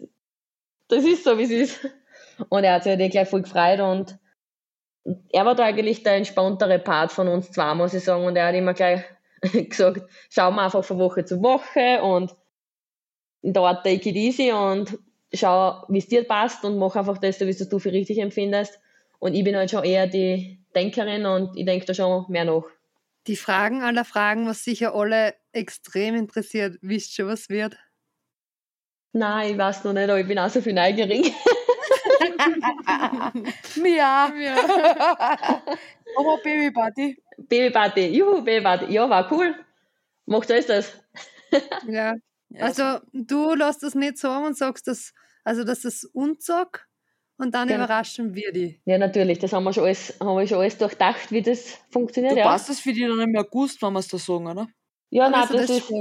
das 0.88 1.04
ist 1.04 1.24
so, 1.24 1.38
wie 1.38 1.44
es 1.44 1.52
ist. 1.52 1.90
Und 2.50 2.64
er 2.64 2.74
hat 2.74 2.84
sich 2.84 2.92
halt 2.92 3.02
eh 3.02 3.10
gleich 3.10 3.28
voll 3.28 3.42
gefreut 3.42 3.80
und 3.80 4.18
er 5.32 5.46
war 5.46 5.56
da 5.56 5.64
eigentlich 5.64 6.04
der 6.04 6.16
entspanntere 6.16 6.80
Part 6.80 7.12
von 7.12 7.28
uns 7.28 7.52
zwei, 7.52 7.74
muss 7.74 7.94
ich 7.94 8.04
sagen. 8.04 8.26
Und 8.26 8.36
er 8.36 8.48
hat 8.48 8.56
immer 8.56 8.74
gleich 8.74 9.04
gesagt, 9.42 10.02
schauen 10.30 10.56
wir 10.56 10.64
einfach 10.64 10.84
von 10.84 11.00
Woche 11.00 11.26
zu 11.26 11.42
Woche 11.42 12.02
und 12.02 12.36
dort 13.42 13.84
take 13.84 14.10
it 14.10 14.16
easy 14.16 14.52
und 14.52 14.98
schau, 15.34 15.84
wie 15.88 16.00
es 16.00 16.08
dir 16.08 16.24
passt 16.24 16.64
und 16.64 16.78
mach 16.78 16.96
einfach 16.96 17.18
das, 17.18 17.40
wie 17.40 17.50
es 17.50 17.70
du 17.70 17.80
für 17.80 17.92
richtig 17.92 18.20
empfindest. 18.20 18.80
Und 19.20 19.34
ich 19.36 19.44
bin 19.44 19.56
halt 19.56 19.72
schon 19.72 19.84
eher 19.84 20.08
die 20.08 20.60
Denkerin 20.76 21.26
und 21.26 21.58
ich 21.58 21.66
denke 21.66 21.86
da 21.86 21.94
schon 21.94 22.26
mehr 22.30 22.46
nach. 22.46 22.64
Die 23.28 23.36
Fragen 23.36 23.84
aller 23.84 24.06
Fragen, 24.06 24.48
was 24.48 24.64
sicher 24.64 24.96
alle 24.96 25.36
extrem 25.52 26.16
interessiert. 26.16 26.78
Wisst 26.82 27.18
ihr, 27.20 27.28
was 27.28 27.50
wird? 27.50 27.78
Nein, 29.12 29.52
ich 29.52 29.58
weiß 29.58 29.84
noch 29.84 29.94
nicht, 29.94 30.10
aber 30.10 30.20
ich 30.20 30.28
bin 30.28 30.40
auch 30.40 30.50
so 30.50 30.62
viel 30.62 30.74
neugierig. 30.74 31.34
ja. 33.76 34.32
ja. 34.36 34.56
aber 36.18 36.38
Babyparty. 36.44 37.22
Babyparty, 37.38 38.08
juhu, 38.08 38.44
Babyparty. 38.44 38.94
Ja, 38.94 39.10
war 39.10 39.32
cool. 39.32 39.56
Macht 40.26 40.52
alles 40.52 40.68
das. 40.68 40.94
ja, 41.88 42.16
also 42.58 43.00
du 43.14 43.54
lässt 43.54 43.84
das 43.84 43.96
nicht 43.96 44.18
sagen 44.18 44.46
und 44.46 44.58
sagst, 44.58 44.88
dass, 44.88 45.14
also 45.44 45.64
dass 45.64 45.82
das 45.82 46.04
unsag 46.06 46.88
und 47.38 47.54
dann 47.56 47.68
genau. 47.68 47.86
überraschen 47.86 48.36
wir 48.36 48.52
die. 48.52 48.82
Ja, 48.86 48.98
natürlich, 48.98 49.40
das 49.40 49.54
haben 49.54 49.64
wir 49.64 49.74
schon 49.74 49.86
alles, 49.86 50.14
haben 50.20 50.38
wir 50.38 50.48
schon 50.48 50.60
alles 50.60 50.78
durchdacht, 50.78 51.32
wie 51.32 51.42
das 51.42 51.78
funktioniert. 51.90 52.34
Du 52.34 52.40
ja. 52.40 52.46
passt 52.46 52.70
das 52.70 52.80
für 52.80 52.92
dich 52.92 53.08
dann 53.08 53.20
im 53.20 53.36
August, 53.38 53.82
wenn 53.82 53.94
wir 53.94 54.00
es 54.00 54.08
da 54.08 54.18
sagen, 54.18 54.48
oder? 54.48 54.68
Ja, 55.10 55.30
nein, 55.30 55.48
das, 55.52 55.68
das, 55.68 55.70
ist. 55.70 55.94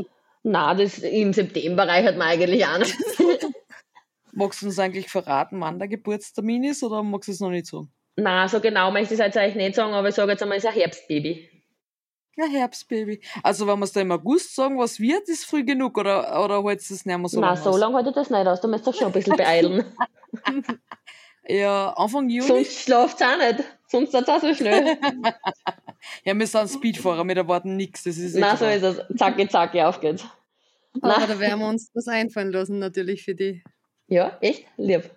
Nein, 0.42 0.78
das 0.78 0.98
im 0.98 1.32
September 1.32 1.86
reicht 1.86 2.16
mir 2.16 2.24
eigentlich 2.24 2.66
auch 2.66 2.78
nicht. 2.78 2.96
magst 4.32 4.62
du 4.62 4.66
uns 4.66 4.78
eigentlich 4.78 5.08
verraten, 5.08 5.60
wann 5.60 5.78
der 5.78 5.88
Geburtstermin 5.88 6.64
ist 6.64 6.82
oder 6.82 7.02
magst 7.02 7.28
du 7.28 7.32
es 7.32 7.40
noch 7.40 7.50
nicht 7.50 7.66
sagen? 7.66 7.92
Nein, 8.16 8.48
so 8.48 8.60
genau 8.60 8.90
möchte 8.90 9.14
ich 9.14 9.20
es 9.20 9.26
jetzt 9.26 9.36
eigentlich 9.36 9.54
nicht 9.56 9.74
sagen, 9.74 9.92
aber 9.94 10.08
ich 10.08 10.14
sage 10.14 10.32
jetzt 10.32 10.42
einmal, 10.42 10.58
es 10.58 10.64
ist 10.64 10.70
ein 10.70 10.76
Herbstbaby. 10.76 11.57
Ja, 12.38 12.46
Herbstbaby. 12.46 13.20
Also, 13.42 13.66
wenn 13.66 13.80
wir 13.80 13.84
es 13.84 13.92
da 13.92 14.00
im 14.00 14.12
August 14.12 14.54
sagen, 14.54 14.78
was 14.78 15.00
wird, 15.00 15.28
ist 15.28 15.44
früh 15.44 15.64
genug 15.64 15.98
oder, 15.98 16.44
oder 16.44 16.62
hält 16.62 16.80
es 16.80 16.88
das 16.88 17.04
nicht 17.04 17.18
mehr 17.18 17.28
so 17.28 17.40
Nein, 17.40 17.54
lange 17.54 17.62
so 17.62 17.76
lange 17.76 17.96
halte 17.96 18.10
ich 18.10 18.14
das 18.14 18.30
nicht 18.30 18.46
aus. 18.46 18.60
Du 18.60 18.68
musst 18.68 18.86
doch 18.86 18.94
schon 18.94 19.08
ein 19.08 19.12
bisschen 19.12 19.36
beeilen. 19.36 19.84
Ja, 21.48 21.94
Anfang 21.96 22.28
Juni. 22.28 22.46
Sonst 22.46 22.84
schlaft 22.84 23.20
es 23.20 23.26
auch 23.26 23.38
nicht. 23.38 23.64
Sonst 23.88 24.14
ist 24.14 24.22
es 24.22 24.28
auch 24.28 24.40
so 24.40 24.54
schnell. 24.54 24.98
Ja, 26.24 26.38
wir 26.38 26.46
sind 26.46 26.70
Speedfahrer, 26.70 27.24
wir 27.24 27.36
erwarten 27.36 27.76
nichts. 27.76 28.04
Das 28.04 28.16
ist 28.16 28.36
eh 28.36 28.38
Nein, 28.38 28.56
so 28.56 28.66
ist 28.66 28.82
es. 28.84 29.18
Zacki, 29.18 29.48
zacki, 29.48 29.82
auf 29.82 30.00
geht's. 30.00 30.24
Aber 31.02 31.18
Nein. 31.18 31.28
da 31.28 31.40
werden 31.40 31.58
wir 31.58 31.68
uns 31.68 31.90
was 31.92 32.06
einfallen 32.06 32.52
lassen, 32.52 32.78
natürlich 32.78 33.24
für 33.24 33.34
die. 33.34 33.64
Ja, 34.06 34.38
echt? 34.40 34.64
Lieb. 34.76 35.10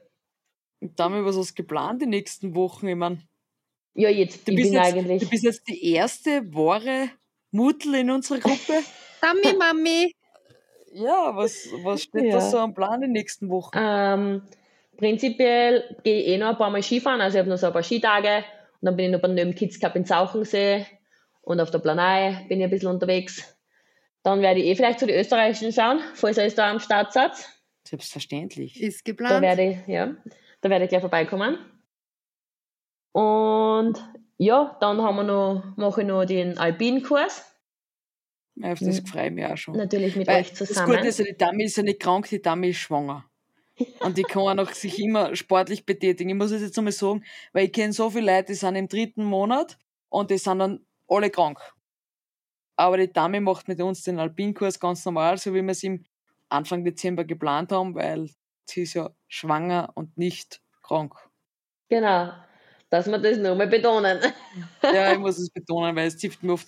Und 0.79 0.99
da 0.99 1.03
haben 1.03 1.13
wir 1.13 1.23
was 1.23 1.53
geplant 1.53 2.01
die 2.01 2.07
nächsten 2.07 2.55
Wochen. 2.55 2.87
Ich 2.87 2.95
mein, 2.95 3.21
Ja, 3.93 4.09
jetzt, 4.09 4.47
du, 4.47 4.51
ich 4.51 4.57
bist 4.57 4.71
bin 4.71 4.81
jetzt, 4.81 4.93
eigentlich. 4.93 5.21
du 5.23 5.29
bist 5.29 5.43
jetzt 5.43 5.67
die 5.67 5.93
erste 5.93 6.41
wahre 6.53 7.09
Mutter 7.51 7.93
in 7.99 8.09
unserer 8.09 8.39
Gruppe. 8.39 8.73
Mami, 9.21 9.57
Mami! 9.57 10.15
ja, 10.93 11.35
was, 11.35 11.67
was 11.83 12.03
steht 12.03 12.25
Ja. 12.25 12.35
da 12.35 12.41
so 12.41 12.57
am 12.59 12.73
Plan 12.73 13.01
die 13.01 13.07
nächsten 13.07 13.49
Wochen? 13.49 13.77
Ähm, 13.77 14.41
prinzipiell 14.97 15.97
gehe 16.03 16.21
ich 16.21 16.27
eh 16.29 16.37
noch 16.37 16.49
ein 16.49 16.57
paar 16.57 16.69
Mal 16.69 16.81
Skifahren. 16.83 17.21
Also 17.21 17.37
ich 17.37 17.39
habe 17.39 17.49
noch 17.49 17.57
so 17.57 17.67
ein 17.67 17.73
paar 17.73 17.83
Skitage. 17.83 18.37
Und 18.79 18.85
dann 18.85 18.95
bin 18.95 19.05
ich 19.07 19.11
noch 19.11 19.21
beim 19.21 19.35
Nöm 19.35 19.53
Kids 19.53 19.79
Cup 19.79 19.95
in 19.95 20.05
Sauchensee. 20.05 20.85
Und 21.41 21.59
auf 21.59 21.71
der 21.71 21.79
Planei 21.79 22.45
bin 22.49 22.59
ich 22.59 22.63
ein 22.65 22.69
bisschen 22.69 22.89
unterwegs. 22.89 23.57
Dann 24.23 24.41
werde 24.41 24.59
ich 24.59 24.67
eh 24.67 24.75
vielleicht 24.75 24.99
zu 24.99 25.07
den 25.07 25.19
Österreichischen 25.19 25.73
schauen, 25.73 25.99
falls 26.13 26.37
ihr 26.37 26.49
da 26.51 26.69
am 26.71 26.79
Start 26.79 27.11
seid. 27.13 27.31
Selbstverständlich. 27.87 28.79
Ist 28.81 29.07
Da 29.07 29.11
geplant. 29.11 29.41
werde 29.41 29.63
ich, 29.63 29.77
ja, 29.87 30.15
da 30.61 30.69
werde 30.69 30.85
ich 30.85 30.89
gleich 30.89 31.01
vorbeikommen. 31.01 31.57
Und 33.11 34.03
ja, 34.37 34.77
dann 34.79 35.01
haben 35.01 35.17
wir 35.17 35.23
noch, 35.23 35.63
mache 35.75 36.01
ich 36.01 36.07
noch 36.07 36.25
den 36.25 36.57
Alpinkurs. 36.57 37.45
Auf 38.61 38.79
das 38.79 38.99
freue 38.99 39.27
ich 39.27 39.33
mich 39.33 39.45
auch 39.45 39.57
schon. 39.57 39.75
Natürlich 39.75 40.15
mit 40.15 40.27
Weil 40.27 40.41
euch 40.41 40.53
das 40.53 40.69
zusammen. 40.69 40.95
Gute 40.95 41.07
ist, 41.07 41.19
ja, 41.19 41.25
die 41.25 41.37
Dame 41.37 41.63
ist 41.63 41.77
ja 41.77 41.83
nicht 41.83 41.99
krank, 41.99 42.27
die 42.29 42.41
Dame 42.41 42.69
ist 42.69 42.77
schwanger. 42.77 43.25
Und 43.99 44.17
die 44.17 44.23
kann 44.23 44.43
auch 44.43 44.53
noch 44.53 44.73
sich 44.73 44.99
immer 44.99 45.35
sportlich 45.35 45.85
betätigen. 45.85 46.29
Ich 46.29 46.35
muss 46.35 46.51
es 46.51 46.61
jetzt 46.61 46.77
einmal 46.77 46.91
sagen, 46.91 47.23
weil 47.53 47.65
ich 47.65 47.71
kenne 47.71 47.93
so 47.93 48.09
viele 48.09 48.31
Leute, 48.31 48.47
die 48.47 48.53
sind 48.55 48.75
im 48.75 48.87
dritten 48.87 49.23
Monat 49.23 49.77
und 50.09 50.29
die 50.29 50.37
sind 50.37 50.59
dann 50.59 50.85
alle 51.07 51.29
krank. 51.29 51.59
Aber 52.75 52.97
die 52.97 53.11
Dame 53.11 53.41
macht 53.41 53.67
mit 53.67 53.81
uns 53.81 54.03
den 54.03 54.19
Alpinkurs 54.19 54.79
ganz 54.79 55.05
normal, 55.05 55.37
so 55.37 55.53
wie 55.53 55.61
wir 55.61 55.71
es 55.71 55.83
im 55.83 56.03
Anfang 56.49 56.83
Dezember 56.83 57.23
geplant 57.23 57.71
haben, 57.71 57.95
weil 57.95 58.29
sie 58.65 58.83
ist 58.83 58.93
ja 58.93 59.09
schwanger 59.27 59.91
und 59.95 60.17
nicht 60.17 60.61
krank. 60.81 61.15
Genau, 61.89 62.33
dass 62.91 63.07
wir 63.07 63.17
das 63.17 63.37
nochmal 63.39 63.67
betonen. 63.67 64.19
Ja, 64.83 65.11
ich 65.13 65.17
muss 65.19 65.39
es 65.39 65.49
betonen, 65.49 65.95
weil 65.95 66.07
es 66.07 66.17
zipft 66.17 66.43
mir 66.43 66.53
oft. 66.53 66.67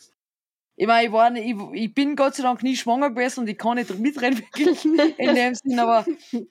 Ich 0.75 0.87
meine, 0.87 1.05
ich, 1.05 1.11
war, 1.13 1.29
nicht- 1.29 1.45
ich, 1.45 1.81
ich 1.83 1.93
bin 1.93 2.15
Gott 2.15 2.33
sei 2.33 2.41
Dank 2.43 2.63
nie 2.63 2.75
schwanger 2.75 3.11
gewesen 3.11 3.41
und 3.41 3.47
ich 3.49 3.57
kann 3.59 3.75
nicht 3.75 3.95
mitreden, 3.99 4.39
wirklich, 4.55 4.83
in 5.19 5.35
dem 5.35 5.53
Sinn, 5.53 5.77
aber, 5.77 6.03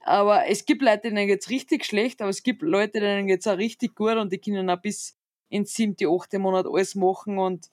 aber 0.05 0.47
es 0.47 0.65
gibt 0.65 0.83
Leute, 0.83 1.09
denen 1.09 1.27
geht's 1.27 1.51
richtig 1.51 1.85
schlecht, 1.85 2.21
aber 2.23 2.31
es 2.31 2.45
gibt 2.45 2.63
Leute, 2.63 3.01
denen 3.01 3.27
geht's 3.27 3.49
auch 3.49 3.59
richtig 3.59 3.97
gut 3.97 4.15
und 4.17 4.33
die 4.33 4.39
können 4.39 4.71
auch 4.71 4.81
bis 4.81 5.17
ins 5.49 5.75
siebte, 5.75 6.07
achte 6.09 6.39
Monat 6.39 6.67
alles 6.67 6.95
machen 6.95 7.39
und 7.39 7.69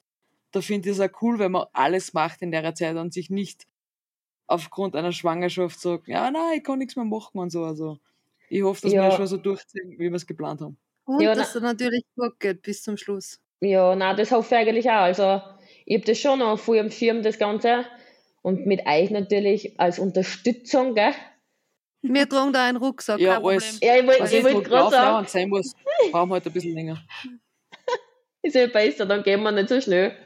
da 0.50 0.60
finde 0.60 0.88
ich 0.90 0.96
es 0.96 1.00
auch 1.00 1.22
cool, 1.22 1.38
wenn 1.38 1.52
man 1.52 1.66
alles 1.72 2.12
macht 2.14 2.42
in 2.42 2.50
der 2.50 2.74
Zeit 2.74 2.96
und 2.96 3.12
sich 3.12 3.30
nicht 3.30 3.68
aufgrund 4.48 4.96
einer 4.96 5.12
Schwangerschaft 5.12 5.78
sagt, 5.80 6.08
ja, 6.08 6.28
nein, 6.30 6.58
ich 6.58 6.64
kann 6.64 6.78
nichts 6.80 6.96
mehr 6.96 7.04
machen 7.04 7.38
und 7.38 7.50
so. 7.50 7.62
Also, 7.64 7.98
ich 8.48 8.62
hoffe, 8.62 8.82
dass 8.82 8.92
Ja. 8.92 9.04
wir 9.04 9.12
schon 9.12 9.26
so 9.28 9.36
durchziehen, 9.36 9.92
wie 9.92 10.08
wir 10.10 10.14
es 10.16 10.26
geplant 10.26 10.60
haben. 10.60 10.76
Und 11.04 11.20
Ja, 11.22 11.34
dass 11.34 11.54
na- 11.54 11.60
er 11.60 11.64
natürlich 11.64 12.04
gut 12.16 12.38
geht 12.38 12.62
bis 12.62 12.82
zum 12.82 12.96
Schluss. 12.96 13.38
Ja, 13.60 13.94
nein, 13.94 14.16
das 14.16 14.30
hoffe 14.30 14.54
ich 14.54 14.60
eigentlich 14.60 14.88
auch. 14.90 15.02
Also, 15.02 15.40
ich 15.84 15.96
habe 15.96 16.06
das 16.06 16.18
schon 16.18 16.38
noch 16.38 16.58
voll 16.58 16.78
am 16.78 16.90
Schirm, 16.90 17.22
das 17.22 17.38
Ganze. 17.38 17.84
Und 18.42 18.66
mit 18.66 18.86
euch 18.86 19.10
natürlich 19.10 19.78
als 19.78 19.98
Unterstützung, 19.98 20.94
gell? 20.94 21.12
Wir 22.02 22.26
tragen 22.26 22.52
da 22.54 22.64
einen 22.64 22.78
Rucksack, 22.78 23.20
Ja, 23.20 23.34
kein 23.34 23.42
Problem. 23.42 23.60
alles. 23.60 23.80
Ja, 23.82 23.96
ich 23.96 24.06
wollte 24.06 24.36
ich 24.36 24.44
wollt 24.44 24.64
gerade 24.64 24.90
sagen, 24.90 24.90
drauflauernd 24.90 25.28
sein 25.28 25.48
muss, 25.50 25.74
brauchen 26.10 26.30
wir 26.30 26.34
halt 26.34 26.46
ein 26.46 26.52
bisschen 26.52 26.74
länger. 26.74 27.02
ist 28.42 28.54
ja 28.54 28.66
besser, 28.68 29.04
dann 29.04 29.22
gehen 29.22 29.42
wir 29.42 29.52
nicht 29.52 29.68
so 29.68 29.80
schnell. 29.80 30.16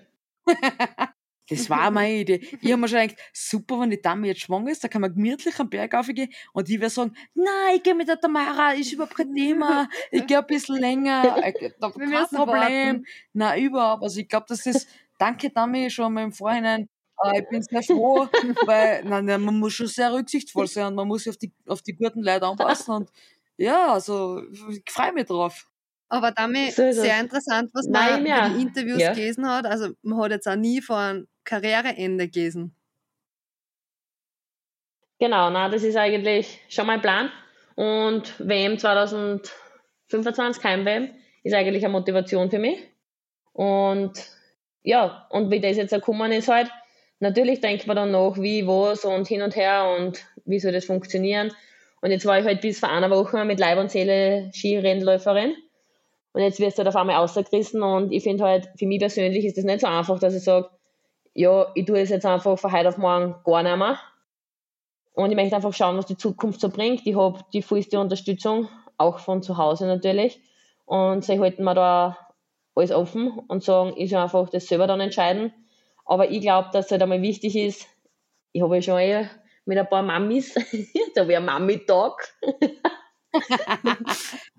Das 1.48 1.68
war 1.68 1.90
meine 1.90 2.14
Idee. 2.14 2.40
Ich 2.60 2.72
habe 2.72 2.80
mir 2.80 2.88
schon 2.88 3.00
gedacht, 3.00 3.18
super, 3.32 3.80
wenn 3.80 3.90
die 3.90 4.00
Dame 4.00 4.28
jetzt 4.28 4.40
schwanger 4.40 4.70
ist, 4.70 4.82
da 4.82 4.88
kann 4.88 5.02
man 5.02 5.14
gemütlich 5.14 5.58
am 5.58 5.68
Berg 5.68 5.94
aufgehen 5.94 6.32
und 6.52 6.68
ich 6.70 6.80
werde 6.80 6.94
sagen, 6.94 7.14
nein, 7.34 7.76
ich 7.76 7.82
gehe 7.82 7.94
mit 7.94 8.08
der 8.08 8.18
Tamara, 8.18 8.72
ist 8.72 8.92
überhaupt 8.92 9.14
kein 9.14 9.34
Thema, 9.34 9.88
ich 10.10 10.26
gehe 10.26 10.38
ein 10.38 10.46
bisschen 10.46 10.76
länger, 10.76 11.36
äh, 11.44 11.70
da, 11.78 11.90
kein 11.90 12.26
Problem. 12.28 13.04
Nein, 13.34 13.62
überhaupt. 13.62 14.02
Also 14.02 14.20
ich 14.20 14.28
glaube, 14.28 14.46
das 14.48 14.64
ist, 14.64 14.88
danke 15.18 15.50
Dami 15.50 15.90
schon 15.90 16.14
mal 16.14 16.24
im 16.24 16.32
Vorhinein, 16.32 16.88
äh, 17.22 17.40
ich 17.42 17.48
bin 17.48 17.62
sehr 17.62 17.82
froh, 17.82 18.26
weil 18.66 19.04
nein, 19.04 19.26
nein, 19.26 19.40
man 19.42 19.58
muss 19.58 19.74
schon 19.74 19.86
sehr 19.86 20.12
rücksichtsvoll 20.12 20.66
sein 20.66 20.86
und 20.86 20.94
man 20.94 21.06
muss 21.08 21.24
sich 21.24 21.30
auf 21.30 21.36
die, 21.36 21.52
auf 21.66 21.82
die 21.82 21.94
guten 21.94 22.22
Leute 22.22 22.46
anpassen 22.46 22.94
und 22.94 23.10
ja, 23.56 23.92
also 23.92 24.42
ich 24.70 24.82
freue 24.88 25.12
mich 25.12 25.26
drauf. 25.26 25.68
Aber 26.14 26.30
damit 26.33 26.73
So 26.75 26.92
sehr 26.92 27.16
es. 27.16 27.23
interessant, 27.23 27.71
was 27.75 27.87
Nein, 27.87 28.23
man 28.23 28.26
ja. 28.26 28.47
in 28.47 28.52
den 28.52 28.61
Interviews 28.68 29.00
Ja. 29.02 29.12
gelesen 29.12 29.49
hat. 29.49 29.66
Also 29.66 29.90
man 30.02 30.18
hat 30.23 30.30
jetzt 30.30 30.47
auch 30.47 30.56
nie 30.56 30.80
von 30.80 30.97
einem 30.97 31.28
Karriereende 31.44 32.28
gelesen. 32.28 32.75
Genau, 35.18 35.50
na, 35.50 35.68
das 35.68 35.83
ist 35.83 35.97
eigentlich 35.97 36.61
schon 36.68 36.87
mein 36.87 37.00
Plan. 37.00 37.30
Und 37.76 38.35
WM 38.38 38.78
2025, 38.78 40.62
Heim-WM, 40.62 41.11
ist 41.42 41.54
eigentlich 41.54 41.85
eine 41.85 41.92
Motivation 41.92 42.50
für 42.50 42.59
mich. 42.59 42.78
Und 43.52 44.12
ja, 44.83 45.26
und 45.30 45.50
wie 45.50 45.61
das 45.61 45.76
jetzt 45.76 45.92
gekommen 45.92 46.30
ist 46.33 46.49
halt, 46.49 46.71
natürlich 47.21 47.61
denkt 47.61 47.87
man 47.87 47.97
dann 47.97 48.11
noch, 48.11 48.37
wie, 48.38 48.66
was 48.66 49.04
und 49.04 49.26
hin 49.28 49.42
und 49.42 49.56
her 49.56 49.97
und 49.99 50.25
wie 50.44 50.61
soll 50.61 50.73
das 50.73 50.85
funktionieren. 50.85 51.52
Und 52.02 52.11
jetzt 52.11 52.26
war 52.26 52.38
ich 52.38 52.44
halt 52.44 52.61
bis 52.61 52.80
vor 52.80 52.90
einer 52.90 53.11
Woche 53.11 53.44
mit 53.44 53.59
Leib 53.59 53.78
und 53.78 53.90
Seele 53.90 54.50
Skirennläuferin. 54.52 55.54
Und 56.35 56.43
jetzt 56.43 56.59
wirst 56.59 56.76
du 56.76 56.81
halt 56.81 56.88
auf 56.88 56.97
einmal 56.97 57.17
rausgerissen 57.17 57.81
und 57.81 58.11
ich 58.12 58.25
finde 58.25 58.43
halt, 58.43 58.69
für 58.76 58.87
mich 58.87 58.99
persönlich 58.99 59.45
ist 59.45 59.57
das 59.57 59.64
nicht 59.64 59.81
so 59.81 59.87
einfach, 59.87 60.19
dass 60.19 60.35
ich 60.35 60.43
sage, 60.43 60.69
ja, 61.33 61.69
ich 61.76 61.87
tue 61.87 62.00
es 62.00 62.11
jetzt 62.11 62.26
einfach 62.26 62.59
von 62.59 62.73
heute 62.73 62.88
auf 62.88 62.99
morgen 62.99 63.37
gar 63.45 63.62
nicht 63.62 63.76
mehr. 63.76 64.00
Und 65.14 65.31
ich 65.31 65.37
möchte 65.37 65.55
einfach 65.55 65.73
schauen, 65.73 65.97
was 65.97 66.07
die 66.07 66.17
Zukunft 66.17 66.61
so 66.61 66.71
bringt. 66.71 67.07
Ich 67.07 67.17
habe 67.17 67.38
die 67.53 67.62
vollste 67.62 68.00
Unterstützung, 68.00 68.69
auch 68.99 69.21
von 69.21 69.43
zu 69.43 69.59
Hause 69.59 69.87
natürlich. 69.87 70.41
Und 70.87 71.25
sie 71.25 71.38
halten 71.38 71.62
mir 71.62 71.75
da 71.75 72.19
alles 72.75 72.91
offen 72.91 73.38
und 73.47 73.62
sagen, 73.62 73.95
ich 73.97 74.11
soll 74.11 74.21
einfach 74.21 74.49
das 74.50 74.67
selber 74.67 74.88
dann 74.88 75.00
entscheiden. 75.00 75.53
Aber 76.05 76.31
ich 76.31 76.41
glaube, 76.41 76.71
dass 76.73 76.87
es 76.87 76.91
halt 76.91 77.03
einmal 77.03 77.23
wichtig 77.23 77.55
ist, 77.55 77.87
ich 78.50 78.61
habe 78.61 78.75
ja 78.75 78.83
schon 78.83 78.99
eh 78.99 79.29
mit 79.67 79.79
ein 79.79 79.88
paar 79.88 80.03
Mamis, 80.03 80.55
da 81.14 81.23
einen 81.23 81.45
Mami-Tag. 81.45 82.35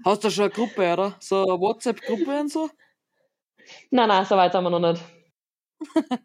Hast 0.05 0.23
du 0.23 0.29
schon 0.29 0.45
eine 0.45 0.53
Gruppe, 0.53 0.93
oder? 0.93 1.15
So 1.19 1.43
eine 1.43 1.59
WhatsApp-Gruppe 1.59 2.39
und 2.39 2.51
so? 2.51 2.69
Nein, 3.89 4.07
nein, 4.09 4.25
so 4.25 4.35
weit 4.35 4.51
sind 4.51 4.63
wir 4.63 4.69
noch 4.69 4.79
nicht. 4.79 5.03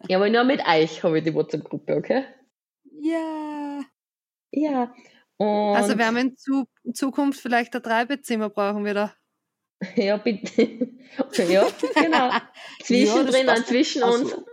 ja, 0.08 0.16
aber 0.18 0.28
nur 0.28 0.44
mit 0.44 0.60
euch 0.66 1.02
habe 1.02 1.18
ich 1.18 1.24
die 1.24 1.34
WhatsApp-Gruppe, 1.34 1.96
okay? 1.96 2.24
Ja. 3.00 3.82
Ja. 4.52 4.94
Und 5.36 5.76
also 5.76 5.96
werden 5.96 6.14
wir 6.16 6.22
in, 6.22 6.36
Zu 6.36 6.66
in 6.84 6.94
Zukunft 6.94 7.40
vielleicht 7.40 7.74
ein 7.74 7.82
Dreibettzimmer 7.82 8.50
brauchen 8.50 8.84
wieder. 8.84 9.14
Ja, 9.96 10.18
bitte. 10.18 10.90
ja, 11.48 11.66
genau. 11.94 12.30
Zwischendrin, 12.82 13.48
und 13.48 13.66
zwischen 13.66 14.02
Also, 14.02 14.36
uns. 14.36 14.44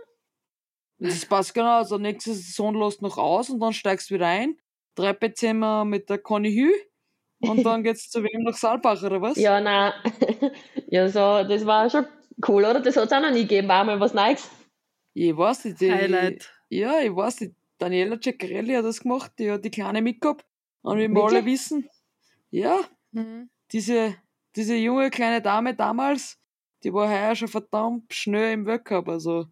Das 0.98 1.26
passt 1.26 1.52
genau. 1.52 1.76
Also 1.76 1.98
nächste 1.98 2.32
Saison 2.32 2.74
lässt 2.74 3.02
noch 3.02 3.18
aus 3.18 3.50
und 3.50 3.60
dann 3.60 3.74
steigst 3.74 4.08
du 4.08 4.14
wieder 4.14 4.26
ein. 4.26 4.56
Drei 4.94 5.12
Bettzimmer 5.12 5.84
mit 5.84 6.08
der 6.08 6.16
Conny 6.16 6.54
Hü. 6.54 6.72
Und 7.40 7.62
dann 7.64 7.82
geht's 7.84 8.10
zu 8.10 8.22
wem 8.22 8.42
nach 8.42 8.56
Saalbach, 8.56 9.02
oder 9.02 9.20
was? 9.22 9.36
Ja, 9.36 9.60
nein. 9.60 9.92
ja, 10.88 11.08
so, 11.08 11.44
das 11.48 11.64
war 11.66 11.88
schon 11.88 12.06
cool, 12.48 12.64
oder? 12.64 12.80
Das 12.80 12.96
hat 12.96 13.06
es 13.06 13.12
auch 13.12 13.20
noch 13.20 13.30
nie 13.30 13.42
gegeben, 13.42 13.68
war 13.68 13.84
mal 13.84 14.00
was 14.00 14.12
Neues. 14.14 14.50
Ich 15.14 15.36
weiß 15.36 15.66
nicht. 15.66 15.80
Die, 15.80 15.92
Highlight. 15.92 16.52
Ja, 16.68 17.00
ich 17.00 17.14
weiß 17.14 17.40
nicht. 17.42 17.54
Daniela 17.78 18.18
Ceccarelli 18.20 18.74
hat 18.74 18.84
das 18.84 19.00
gemacht, 19.00 19.32
die 19.38 19.50
hat 19.50 19.64
die 19.64 19.70
Kleine 19.70 20.02
mitgehabt. 20.02 20.44
Und 20.82 20.98
wie 20.98 21.08
wir 21.08 21.24
alle 21.24 21.44
wissen, 21.44 21.88
ja, 22.50 22.80
Mhm. 23.12 23.48
diese, 23.72 24.16
diese 24.56 24.74
junge 24.76 25.10
kleine 25.10 25.40
Dame 25.40 25.74
damals, 25.74 26.38
die 26.82 26.92
war 26.92 27.08
heuer 27.08 27.34
schon 27.36 27.48
verdammt 27.48 28.12
schnell 28.12 28.52
im 28.52 28.66
Weltcup. 28.66 29.08
Also 29.08 29.46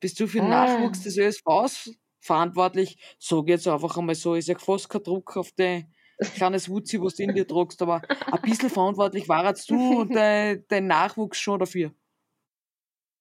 bist 0.00 0.18
du 0.20 0.26
für 0.26 0.38
den 0.38 0.52
Ah. 0.52 0.66
Nachwuchs 0.66 1.02
des 1.02 1.16
ÖSVs 1.18 1.90
verantwortlich? 2.20 2.96
Sag 3.18 3.48
jetzt 3.48 3.66
einfach 3.68 3.96
einmal 3.96 4.14
so, 4.14 4.34
ist 4.34 4.48
ja 4.48 4.58
fast 4.58 4.88
kein 4.88 5.02
Druck 5.02 5.36
auf 5.36 5.50
dein 5.52 5.92
kleines 6.34 6.68
Wutzi, 6.68 7.00
was 7.00 7.14
du 7.16 7.22
in 7.22 7.34
dir 7.34 7.46
tragst, 7.46 7.80
aber 7.82 8.02
ein 8.30 8.42
bisschen 8.42 8.70
verantwortlich 8.70 9.28
war 9.28 9.46
jetzt 9.46 9.70
du 9.70 10.00
und 10.00 10.14
dein, 10.14 10.64
dein 10.68 10.86
Nachwuchs 10.86 11.38
schon 11.38 11.58
dafür. 11.60 11.92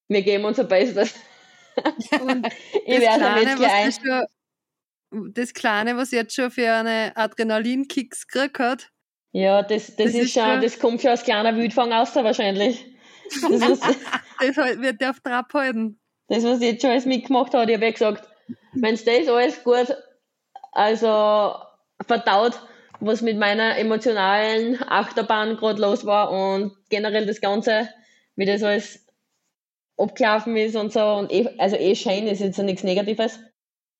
Wir 0.07 0.21
geben 0.23 0.43
unser 0.45 0.65
Bestes. 0.65 1.13
Und 2.21 2.45
ich 2.85 2.99
das, 2.99 3.15
Kleine, 3.17 3.55
gleich 3.55 3.71
ein. 3.71 3.87
was 3.87 3.95
schon, 3.95 5.33
das 5.33 5.53
Kleine, 5.53 5.95
was 5.95 6.11
jetzt 6.11 6.35
schon 6.35 6.51
für 6.51 6.69
eine 6.69 7.13
Adrenalinkicks 7.15 8.27
gekriegt 8.27 8.59
hat, 8.59 8.91
Ja, 9.31 9.63
das, 9.63 9.87
das, 9.87 9.95
Das 9.95 10.05
ist, 10.07 10.15
ist 10.15 10.33
schon, 10.33 10.59
das 10.61 10.77
kommt 10.79 11.01
schon 11.01 11.11
aus 11.11 11.23
kleiner 11.23 11.55
Wildfang 11.55 11.93
aus, 11.93 12.13
wahrscheinlich. 12.15 12.85
Das, 13.41 13.51
ist, 13.69 13.83
das 14.41 14.57
halt- 14.57 14.81
wird 14.81 14.99
der 14.99 15.11
auf 15.11 15.21
Trab 15.21 15.53
halten. 15.53 15.97
das, 16.27 16.43
was 16.43 16.59
ich 16.59 16.71
jetzt 16.73 16.81
schon 16.81 16.91
alles 16.91 17.05
mitgemacht 17.05 17.53
habe, 17.53 17.71
ich 17.71 17.75
habe 17.77 17.85
ja 17.85 17.91
gesagt, 17.91 18.27
wenn 18.73 18.95
es 18.95 19.05
das 19.05 19.29
alles 19.29 19.63
gut, 19.63 19.95
also 20.73 21.55
verdaut, 22.05 22.61
was 23.01 23.21
mit 23.21 23.37
meiner 23.37 23.77
emotionalen 23.77 24.81
Achterbahn 24.81 25.57
gerade 25.57 25.81
los 25.81 26.05
war 26.05 26.31
und 26.31 26.75
generell 26.89 27.25
das 27.25 27.41
Ganze, 27.41 27.89
wie 28.35 28.45
das 28.45 28.63
alles 28.63 29.05
abgelaufen 29.97 30.55
ist 30.55 30.75
und 30.75 30.93
so, 30.93 31.03
und 31.03 31.31
eh, 31.31 31.49
also 31.57 31.75
eh 31.75 31.95
schön 31.95 32.27
ist 32.27 32.39
jetzt 32.39 32.57
nichts 32.59 32.83
Negatives, 32.83 33.39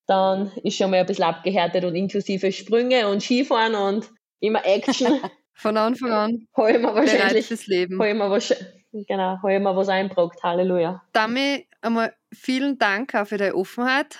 dann 0.08 0.52
ist 0.64 0.78
schon 0.78 0.92
mal 0.92 1.00
ein 1.00 1.06
bisschen 1.06 1.26
abgehärtet 1.26 1.84
und 1.84 1.96
inklusive 1.96 2.52
Sprünge 2.52 3.08
und 3.08 3.22
Skifahren 3.22 3.76
und 3.76 4.10
immer 4.40 4.66
Action. 4.66 5.20
Von 5.54 5.78
Anfang 5.78 6.12
an. 6.12 6.48
Habe 6.58 6.72
ich 6.72 6.80
mir 6.80 6.96
wahrscheinlich, 6.96 7.68
Leben. 7.68 8.00
habe 8.00 8.10
ich 8.10 8.16
mir 8.16 8.30
wahrscheinlich, 8.30 9.08
genau, 9.08 9.38
habe 9.38 9.54
ich 9.54 9.60
mir 9.60 9.76
was 9.76 9.90
eingebrockt. 9.90 10.42
Halleluja. 10.42 11.04
Dami, 11.14 11.68
einmal 11.82 12.16
vielen 12.34 12.80
Dank 12.80 13.14
auch 13.14 13.28
für 13.28 13.38
deine 13.38 13.56
Offenheit. 13.56 14.18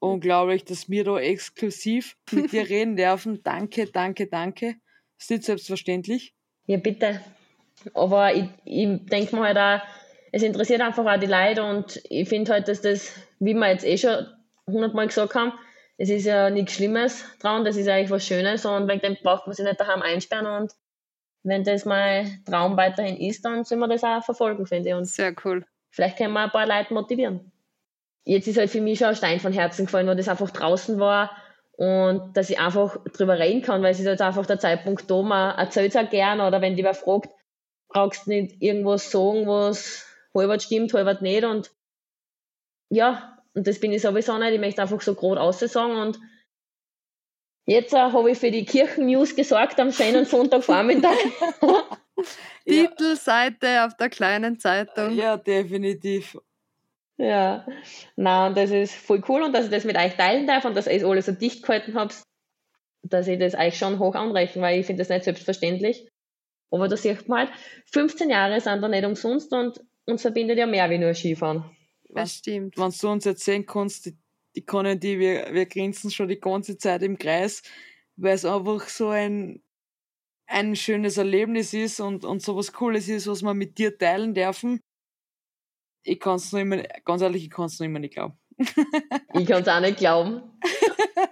Unglaublich, 0.00 0.64
dass 0.64 0.88
wir 0.88 1.04
da 1.04 1.18
exklusiv 1.18 2.16
mit 2.30 2.52
dir 2.52 2.62
reden 2.68 2.96
dürfen. 2.96 3.42
Danke, 3.42 3.86
danke, 3.86 4.26
danke. 4.26 4.76
ist 5.18 5.30
nicht 5.30 5.44
selbstverständlich. 5.44 6.34
Ja, 6.66 6.76
bitte. 6.76 7.20
Aber 7.94 8.34
ich, 8.34 8.48
ich 8.64 9.06
denke 9.06 9.36
mir 9.36 9.42
halt 9.42 9.58
auch, 9.58 9.86
es 10.32 10.42
interessiert 10.42 10.80
einfach 10.80 11.06
auch 11.06 11.18
die 11.18 11.26
Leute 11.26 11.62
und 11.64 12.00
ich 12.08 12.28
finde 12.28 12.52
halt, 12.52 12.68
dass 12.68 12.80
das, 12.80 13.12
wie 13.38 13.54
wir 13.54 13.68
jetzt 13.68 13.86
eh 13.86 13.96
schon 13.96 14.26
hundertmal 14.66 15.06
gesagt 15.06 15.34
haben, 15.34 15.52
es 15.96 16.10
ist 16.10 16.26
ja 16.26 16.50
nichts 16.50 16.74
Schlimmes 16.74 17.24
dran, 17.40 17.64
das 17.64 17.76
ist 17.76 17.88
eigentlich 17.88 18.10
was 18.10 18.26
Schönes 18.26 18.64
und 18.64 18.88
wegen 18.88 19.00
dem 19.00 19.16
braucht 19.22 19.46
man 19.46 19.54
sich 19.56 19.64
nicht 19.64 19.80
daheim 19.80 20.02
einsperren 20.02 20.46
und 20.46 20.72
wenn 21.42 21.64
das 21.64 21.84
mein 21.84 22.42
Traum 22.44 22.76
weiterhin 22.76 23.16
ist, 23.16 23.44
dann 23.44 23.64
sollen 23.64 23.80
wir 23.80 23.88
das 23.88 24.04
auch 24.04 24.22
verfolgen, 24.22 24.66
finde 24.66 24.90
ich. 24.90 24.94
Und 24.94 25.06
Sehr 25.06 25.34
cool. 25.44 25.64
vielleicht 25.90 26.18
können 26.18 26.34
wir 26.34 26.40
ein 26.40 26.50
paar 26.50 26.66
Leute 26.66 26.92
motivieren. 26.92 27.50
Jetzt 28.28 28.46
ist 28.46 28.58
halt 28.58 28.68
für 28.68 28.82
mich 28.82 28.98
schon 28.98 29.08
ein 29.08 29.16
Stein 29.16 29.40
von 29.40 29.54
Herzen 29.54 29.86
gefallen, 29.86 30.06
weil 30.06 30.16
das 30.16 30.28
einfach 30.28 30.50
draußen 30.50 31.00
war 31.00 31.30
und 31.78 32.36
dass 32.36 32.50
ich 32.50 32.58
einfach 32.58 33.02
drüber 33.14 33.38
reden 33.38 33.62
kann, 33.62 33.82
weil 33.82 33.92
es 33.92 34.00
ist 34.00 34.04
jetzt 34.04 34.20
einfach 34.20 34.44
der 34.44 34.58
Zeitpunkt 34.58 35.10
da, 35.10 35.22
man 35.22 35.56
erzählt 35.56 35.94
es 35.94 35.96
auch 35.96 36.10
gern 36.10 36.42
oder 36.42 36.60
wenn 36.60 36.76
die 36.76 36.84
wer 36.84 36.92
fragt, 36.92 37.30
brauchst 37.88 38.26
du 38.26 38.30
nicht 38.30 38.60
irgendwas 38.60 39.10
sagen, 39.10 39.46
was 39.46 40.06
halbert 40.34 40.62
stimmt, 40.62 40.92
halbert 40.92 41.22
nicht 41.22 41.42
und 41.42 41.70
ja, 42.90 43.38
und 43.54 43.66
das 43.66 43.80
bin 43.80 43.94
ich 43.94 44.02
sowieso 44.02 44.36
nicht, 44.36 44.52
ich 44.52 44.60
möchte 44.60 44.82
einfach 44.82 45.00
so 45.00 45.14
gerade 45.14 45.40
aussagen 45.40 45.96
und 45.96 46.18
jetzt 47.64 47.94
äh, 47.94 47.96
habe 47.96 48.30
ich 48.30 48.36
für 48.36 48.50
die 48.50 48.66
Kirchennews 48.66 49.34
gesorgt 49.36 49.80
am 49.80 49.90
schönen 49.90 50.24
Sonntagvormittag. 50.26 51.16
Ja, 51.62 51.84
Titelseite 52.88 53.86
auf 53.86 53.96
der 53.96 54.10
kleinen 54.10 54.58
Zeitung. 54.58 55.16
ja, 55.16 55.38
definitiv. 55.38 56.36
Ja, 57.18 57.66
na 58.14 58.46
und 58.46 58.56
das 58.56 58.70
ist 58.70 58.94
voll 58.94 59.22
cool 59.28 59.42
und 59.42 59.52
dass 59.52 59.64
ich 59.64 59.70
das 59.70 59.84
mit 59.84 59.96
euch 59.96 60.14
teilen 60.14 60.46
darf 60.46 60.64
und 60.64 60.76
dass 60.76 60.86
ihr 60.86 60.92
es 60.92 61.04
alles 61.04 61.26
so 61.26 61.32
dicht 61.32 61.64
gehalten 61.64 61.94
habt, 61.94 62.22
dass 63.02 63.26
ich 63.26 63.40
das 63.40 63.54
euch 63.54 63.76
schon 63.76 63.98
hoch 63.98 64.14
anrechne, 64.14 64.62
weil 64.62 64.78
ich 64.78 64.86
finde 64.86 65.00
das 65.00 65.08
nicht 65.08 65.24
selbstverständlich. 65.24 66.08
Aber 66.70 66.86
da 66.86 66.96
sieht 66.96 67.28
man 67.28 67.48
halt, 67.48 67.50
15 67.92 68.30
Jahre 68.30 68.60
sind 68.60 68.82
da 68.82 68.88
nicht 68.88 69.04
umsonst 69.04 69.52
und 69.52 69.80
uns 70.06 70.22
verbindet 70.22 70.58
ja 70.58 70.66
mehr 70.66 70.88
wie 70.90 70.98
nur 70.98 71.14
Skifahren. 71.14 71.64
Das 72.08 72.34
stimmt. 72.34 72.76
Wenn 72.76 72.92
du 72.92 73.08
uns 73.08 73.24
jetzt 73.24 73.44
sehen 73.44 73.66
kannst, 73.66 74.06
die, 74.06 74.16
die 74.54 74.64
können 74.64 75.00
die, 75.00 75.18
wir, 75.18 75.52
wir 75.52 75.66
grinsen 75.66 76.10
schon 76.10 76.28
die 76.28 76.40
ganze 76.40 76.78
Zeit 76.78 77.02
im 77.02 77.18
Kreis, 77.18 77.62
weil 78.16 78.34
es 78.34 78.44
einfach 78.44 78.88
so 78.88 79.08
ein, 79.08 79.62
ein 80.46 80.76
schönes 80.76 81.16
Erlebnis 81.16 81.74
ist 81.74 82.00
und, 82.00 82.24
und 82.24 82.42
so 82.42 82.56
was 82.56 82.72
Cooles 82.72 83.08
ist, 83.08 83.26
was 83.26 83.42
wir 83.42 83.54
mit 83.54 83.78
dir 83.78 83.96
teilen 83.96 84.34
dürfen. 84.34 84.80
Ich 86.02 86.20
kann 86.20 86.36
es 86.36 86.52
noch 86.52 86.60
immer, 86.60 86.82
ganz 87.04 87.22
ehrlich, 87.22 87.44
ich 87.44 87.50
kann 87.50 87.66
es 87.66 87.78
noch 87.78 87.86
immer 87.86 87.98
nicht 87.98 88.14
glauben. 88.14 88.38
Ich 89.34 89.46
kann 89.46 89.62
es 89.62 89.68
auch 89.68 89.80
nicht 89.80 89.98
glauben. 89.98 90.42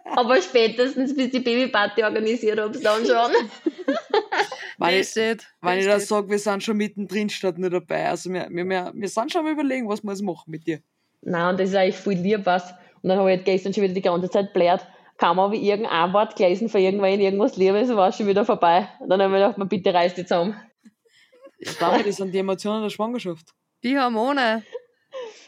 Aber 0.04 0.40
spätestens, 0.40 1.14
bis 1.14 1.30
die 1.30 1.40
Babyparty 1.40 2.02
organisiert 2.02 2.58
habe, 2.58 2.78
dann 2.78 3.04
schon. 3.04 3.32
Wenn 4.78 4.90
ich, 4.90 4.98
Das 5.00 5.10
steht. 5.10 5.46
wenn 5.62 5.78
ich 5.78 5.84
steht. 5.84 6.02
sage, 6.02 6.28
wir 6.28 6.38
sind 6.38 6.62
schon 6.62 6.76
mittendrin 6.76 7.30
statt 7.30 7.56
nur 7.56 7.70
dabei. 7.70 8.08
Also 8.08 8.30
wir, 8.30 8.46
wir, 8.50 8.64
wir, 8.68 8.92
wir 8.94 9.08
sind 9.08 9.32
schon 9.32 9.46
am 9.46 9.52
überlegen, 9.52 9.88
was 9.88 10.02
wir 10.02 10.10
jetzt 10.10 10.22
machen 10.22 10.50
mit 10.50 10.66
dir. 10.66 10.80
Nein, 11.22 11.50
und 11.50 11.60
das 11.60 11.70
ist 11.70 11.76
eigentlich 11.76 11.96
voll 11.96 12.14
lieb, 12.14 12.44
was. 12.44 12.72
Und 13.02 13.08
dann 13.08 13.18
habe 13.18 13.30
ich 13.30 13.36
halt 13.38 13.46
gestern 13.46 13.72
schon 13.72 13.84
wieder 13.84 13.94
die 13.94 14.02
ganze 14.02 14.28
Zeit 14.28 14.52
blärt. 14.52 14.86
Kaum 15.16 15.40
habe 15.40 15.56
ich 15.56 15.62
irgendein 15.62 16.12
Wort 16.12 16.36
gelesen 16.36 16.68
von 16.68 16.80
irgendwann 16.80 17.18
irgendwas 17.18 17.56
Liebes, 17.56 17.88
war 17.96 18.10
es 18.10 18.16
schon 18.18 18.26
wieder 18.26 18.44
vorbei. 18.44 18.88
Und 19.00 19.08
dann 19.08 19.22
habe 19.22 19.30
ich 19.30 19.32
mir 19.32 19.44
gedacht, 19.44 19.58
man, 19.58 19.68
bitte 19.68 19.94
reiß 19.94 20.14
dich 20.14 20.26
zusammen. 20.26 20.60
Damit 21.80 22.06
das 22.06 22.16
sind 22.16 22.32
die 22.32 22.38
Emotionen 22.38 22.82
der 22.82 22.90
Schwangerschaft. 22.90 23.46
Die 23.82 23.98
Hormone. 23.98 24.64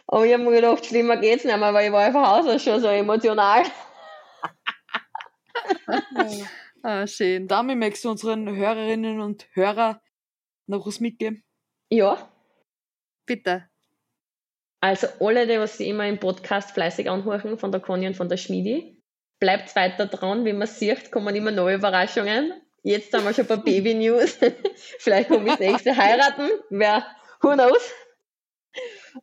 Aber 0.06 0.24
ich 0.24 0.32
habe 0.32 0.42
mir 0.44 0.52
gedacht, 0.52 0.86
schlimmer 0.86 1.16
geht's 1.16 1.44
nicht 1.44 1.58
mehr, 1.58 1.74
weil 1.74 1.86
ich 1.86 1.92
war 1.92 2.04
einfach 2.04 2.28
aus 2.38 2.62
schon 2.62 2.80
so 2.80 2.88
emotional. 2.88 3.64
Ah, 6.82 7.06
schön. 7.08 7.48
Damit 7.48 7.76
möchtest 7.76 8.04
du 8.04 8.10
unseren 8.10 8.54
Hörerinnen 8.54 9.20
und 9.20 9.48
Hörern 9.52 9.98
noch 10.66 10.86
was 10.86 11.00
mitgeben? 11.00 11.42
Ja, 11.90 12.30
Bitte. 13.26 13.68
also 14.80 15.08
alle, 15.20 15.46
die 15.46 15.58
was 15.58 15.76
sie 15.76 15.88
immer 15.88 16.06
im 16.06 16.20
Podcast 16.20 16.70
fleißig 16.70 17.10
anhören, 17.10 17.58
von 17.58 17.72
der 17.72 17.80
Conny 17.80 18.06
und 18.06 18.16
von 18.16 18.28
der 18.28 18.36
Schmiedi, 18.36 19.02
bleibt 19.40 19.74
weiter 19.74 20.06
dran, 20.06 20.44
wie 20.44 20.52
man 20.52 20.68
sieht, 20.68 21.10
kommen 21.10 21.34
immer 21.34 21.50
neue 21.50 21.74
Überraschungen. 21.74 22.52
Jetzt 22.84 23.12
haben 23.12 23.24
wir 23.24 23.34
schon 23.34 23.44
ein 23.44 23.48
paar 23.48 23.56
Baby-News. 23.64 24.38
Vielleicht 24.98 25.28
komme 25.28 25.46
ich 25.46 25.50
das 25.56 25.60
nächste 25.60 25.96
heiraten. 25.96 26.48
Wer, 26.70 27.04
who 27.42 27.54
knows? 27.54 27.92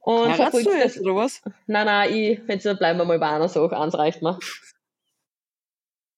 Und 0.05 0.37
Heiratst 0.37 0.67
du 0.67 0.71
jetzt, 0.71 1.01
oder 1.01 1.15
was? 1.15 1.41
Nein, 1.65 1.87
nein, 1.87 2.13
ich, 2.13 2.39
jetzt 2.47 2.77
bleiben 2.77 2.99
wir 2.99 3.05
mal 3.05 3.17
bei 3.17 3.27
einer 3.27 3.49
Sache, 3.49 3.75
eins 3.75 3.97
reicht 3.97 4.21
mir. 4.21 4.37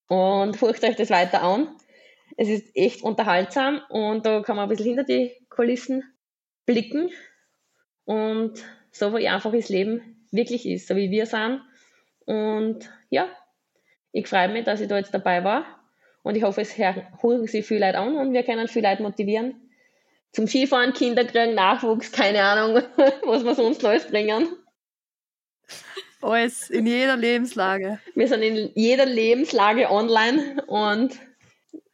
Und 0.08 0.60
hört 0.60 0.84
euch 0.84 0.96
das 0.96 1.08
weiter 1.08 1.42
an. 1.42 1.74
Es 2.36 2.50
ist 2.50 2.76
echt 2.76 3.02
unterhaltsam 3.02 3.80
und 3.88 4.26
da 4.26 4.42
kann 4.42 4.56
man 4.56 4.64
ein 4.64 4.68
bisschen 4.68 4.88
hinter 4.88 5.04
die 5.04 5.32
Kulissen 5.48 6.04
blicken 6.66 7.10
und 8.04 8.62
so 8.92 9.16
wie 9.16 9.26
einfach 9.26 9.52
das 9.52 9.70
Leben 9.70 10.26
wirklich 10.32 10.68
ist, 10.68 10.86
so 10.86 10.94
wie 10.94 11.10
wir 11.10 11.24
sind. 11.24 11.62
Und 12.26 12.90
ja, 13.08 13.26
ich 14.12 14.28
freue 14.28 14.50
mich, 14.50 14.64
dass 14.64 14.82
ich 14.82 14.88
da 14.88 14.98
jetzt 14.98 15.14
dabei 15.14 15.44
war 15.44 15.64
und 16.22 16.36
ich 16.36 16.42
hoffe, 16.42 16.60
es 16.60 16.76
hören 16.76 17.46
Sie 17.46 17.62
viele 17.62 17.86
Leute 17.86 17.98
an 17.98 18.16
und 18.18 18.34
wir 18.34 18.42
können 18.42 18.68
viele 18.68 18.90
Leute 18.90 19.02
motivieren. 19.02 19.67
Zum 20.32 20.46
Skifahren, 20.46 20.92
Kinder 20.92 21.24
kriegen, 21.24 21.54
Nachwuchs, 21.54 22.12
keine 22.12 22.42
Ahnung, 22.42 22.82
was 23.24 23.44
wir 23.44 23.54
sonst 23.54 23.82
noch 23.82 23.90
alles 23.90 24.06
bringen. 24.06 24.48
Alles 26.20 26.70
in 26.70 26.86
jeder 26.86 27.16
Lebenslage. 27.16 28.00
Wir 28.14 28.28
sind 28.28 28.42
in 28.42 28.70
jeder 28.74 29.06
Lebenslage 29.06 29.90
online 29.90 30.62
und 30.66 31.18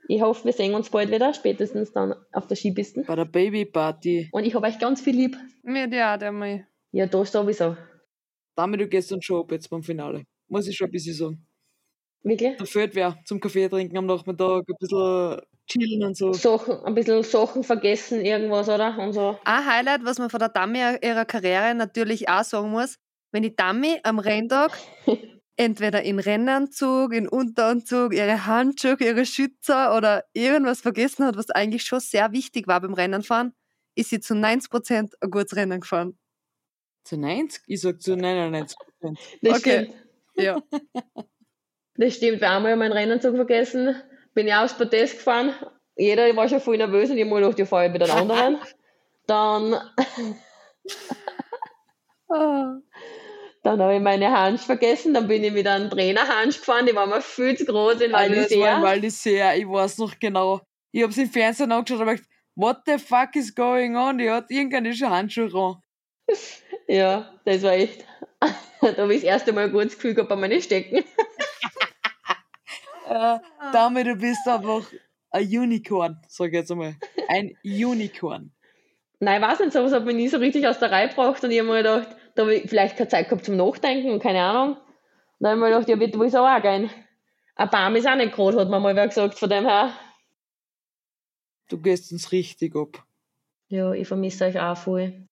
ich 0.08 0.20
hoffe, 0.20 0.44
wir 0.44 0.52
sehen 0.52 0.74
uns 0.74 0.90
bald 0.90 1.10
wieder, 1.10 1.32
spätestens 1.32 1.92
dann 1.92 2.14
auf 2.32 2.46
der 2.46 2.56
Skipiste. 2.56 3.04
Bei 3.06 3.16
der 3.16 3.24
Babyparty. 3.24 4.28
Und 4.32 4.44
ich 4.44 4.54
habe 4.54 4.66
euch 4.66 4.78
ganz 4.78 5.00
viel 5.00 5.14
lieb. 5.14 5.36
Mir 5.62 5.88
ja, 5.88 6.16
der 6.16 6.32
mal. 6.32 6.66
Ja, 6.92 7.06
da 7.06 7.24
sowieso. 7.24 7.76
Damit 8.54 8.80
du 8.80 8.88
gehst 8.88 9.12
uns 9.12 9.24
schon 9.24 9.40
ab 9.40 9.50
jetzt 9.50 9.68
beim 9.68 9.82
Finale. 9.82 10.24
Muss 10.48 10.68
ich 10.68 10.76
schon 10.76 10.88
ein 10.88 10.92
bisschen 10.92 11.14
sagen. 11.14 11.46
Wirklich? 12.22 12.56
Da 12.56 12.64
fehlt 12.64 12.94
wer 12.94 13.18
zum 13.24 13.40
Kaffee 13.40 13.68
trinken 13.68 13.96
am 13.96 14.06
Nachmittag, 14.06 14.64
ein 14.68 14.76
bisschen 14.78 15.40
chillen 15.66 16.02
und 16.04 16.16
so. 16.16 16.32
Sachen, 16.32 16.84
ein 16.84 16.94
bisschen 16.94 17.22
Sachen 17.22 17.64
vergessen, 17.64 18.24
irgendwas, 18.24 18.68
oder? 18.68 18.98
Und 18.98 19.12
so. 19.12 19.38
Ein 19.44 19.66
Highlight, 19.66 20.04
was 20.04 20.18
man 20.18 20.30
von 20.30 20.40
der 20.40 20.48
Dami 20.50 20.78
ihrer 21.02 21.24
Karriere 21.24 21.74
natürlich 21.74 22.28
auch 22.28 22.44
sagen 22.44 22.70
muss, 22.70 22.96
wenn 23.32 23.42
die 23.42 23.54
Dami 23.56 23.98
am 24.02 24.18
Renntag 24.18 24.72
entweder 25.56 26.02
in 26.02 26.18
Rennanzug, 26.18 27.12
in 27.12 27.28
Unteranzug, 27.28 28.14
ihre 28.14 28.46
Handschuhe, 28.46 28.96
ihre 29.00 29.24
Schützer 29.26 29.96
oder 29.96 30.24
irgendwas 30.32 30.80
vergessen 30.80 31.24
hat, 31.26 31.36
was 31.36 31.50
eigentlich 31.50 31.84
schon 31.84 32.00
sehr 32.00 32.32
wichtig 32.32 32.66
war 32.66 32.80
beim 32.80 32.94
Rennenfahren, 32.94 33.54
ist 33.94 34.10
sie 34.10 34.20
zu 34.20 34.34
90% 34.34 35.12
ein 35.20 35.30
gutes 35.30 35.56
Rennen 35.56 35.80
gefahren. 35.80 36.18
Zu 37.04 37.16
90? 37.18 37.62
Ich 37.66 37.80
sag 37.80 38.00
zu 38.00 38.16
99 38.16 38.76
Prozent. 38.78 39.18
Das 39.42 39.58
Okay. 39.58 39.84
stimmt. 39.84 39.94
Ja. 40.36 40.62
Das 41.96 42.14
stimmt. 42.16 42.40
Wir 42.40 42.48
haben 42.48 42.66
einmal 42.66 42.76
meinen 42.76 42.92
Rennanzug 42.92 43.36
vergessen. 43.36 43.94
Bin 44.34 44.48
ich 44.48 44.54
aufs 44.54 44.76
Podest 44.76 45.18
gefahren. 45.18 45.54
Jeder 45.96 46.34
war 46.36 46.48
schon 46.48 46.60
voll 46.60 46.76
nervös 46.76 47.10
und 47.10 47.16
ich 47.16 47.24
habe 47.24 47.34
mir 47.34 47.40
gedacht, 47.40 47.60
ich 47.60 47.68
fahre 47.68 47.88
mit 47.88 48.02
den 48.02 48.10
anderen. 48.10 48.58
Dann, 49.26 49.80
dann 53.62 53.82
habe 53.82 53.94
ich 53.94 54.00
meine 54.00 54.30
Handschuhe 54.30 54.66
vergessen. 54.66 55.14
Dann 55.14 55.28
bin 55.28 55.44
ich 55.44 55.52
mit 55.52 55.66
einem 55.66 55.88
Trainerhandschuh 55.88 56.58
gefahren. 56.58 56.86
Die 56.86 56.94
waren 56.94 57.10
mir 57.10 57.20
viel 57.20 57.56
zu 57.56 57.64
groß 57.64 58.00
in 58.00 58.12
war 58.12 58.26
in 58.26 58.34
Val 58.34 58.82
Val 58.82 58.98
d'Isère, 58.98 59.56
ich 59.56 59.68
weiß 59.68 59.98
noch 59.98 60.18
genau. 60.18 60.60
Ich 60.90 61.02
hab's 61.02 61.16
im 61.16 61.30
Fernsehen 61.30 61.72
angeschaut 61.72 62.00
und 62.00 62.08
hab 62.08 62.16
gedacht, 62.16 62.28
what 62.56 62.78
the 62.86 62.98
fuck 62.98 63.36
is 63.36 63.54
going 63.54 63.96
on? 63.96 64.18
Die 64.18 64.30
hat 64.30 64.50
irgendeine 64.50 64.92
Handschuhe 64.92 65.52
ran. 65.52 65.80
Ja, 66.88 67.32
das 67.44 67.62
war 67.62 67.72
echt. 67.72 68.04
da 68.80 68.96
habe 68.96 69.14
ich 69.14 69.22
das 69.22 69.30
erste 69.30 69.52
Mal 69.52 69.64
ein 69.64 69.72
gutes 69.72 69.94
Gefühl 69.94 70.14
gehabt 70.14 70.28
bei 70.28 70.36
meinen 70.36 70.60
Stecken. 70.60 71.04
Äh, 73.08 73.38
damit 73.72 74.06
du 74.06 74.16
bist 74.16 74.46
einfach 74.46 74.84
ein 75.30 75.46
Unicorn, 75.46 76.20
sag 76.28 76.48
ich 76.48 76.54
jetzt 76.54 76.70
einmal. 76.70 76.96
Ein 77.28 77.56
Unicorn. 77.64 78.52
Nein, 79.20 79.42
ich 79.42 79.48
weiß 79.48 79.60
nicht, 79.60 79.72
sowas 79.72 79.92
hat 79.92 80.04
mich 80.04 80.16
nie 80.16 80.28
so 80.28 80.38
richtig 80.38 80.66
aus 80.66 80.78
der 80.78 80.90
Reihe 80.90 81.08
gebracht 81.08 81.42
und 81.42 81.50
ich 81.50 81.58
habe 81.58 81.68
mir 81.68 81.78
gedacht, 81.78 82.08
da 82.34 82.42
habe 82.42 82.54
ich 82.54 82.68
vielleicht 82.68 82.96
keine 82.96 83.08
Zeit 83.08 83.28
gehabt 83.28 83.44
zum 83.44 83.56
Nachdenken 83.56 84.10
und 84.10 84.22
keine 84.22 84.42
Ahnung. 84.42 84.76
Und 84.76 84.80
dann 85.40 85.50
habe 85.50 85.58
ich 85.58 85.62
mir 85.62 85.70
gedacht, 85.70 85.88
ja, 85.88 85.96
bitte, 85.96 86.18
wo 86.18 86.22
ist 86.24 86.36
auch 86.36 86.62
gehen? 86.62 86.90
Ein 87.56 87.70
Baum 87.70 87.96
ist 87.96 88.06
auch 88.06 88.16
nicht 88.16 88.34
gerade, 88.34 88.60
hat 88.60 88.68
mir 88.68 88.80
mal 88.80 88.96
wer 88.96 89.08
gesagt, 89.08 89.38
von 89.38 89.48
dem 89.48 89.64
her. 89.64 89.92
Du 91.68 91.80
gehst 91.80 92.12
uns 92.12 92.32
richtig 92.32 92.74
ab. 92.76 93.04
Ja, 93.68 93.92
ich 93.92 94.06
vermisse 94.06 94.44
euch 94.44 94.60
auch 94.60 94.76
voll. 94.76 95.26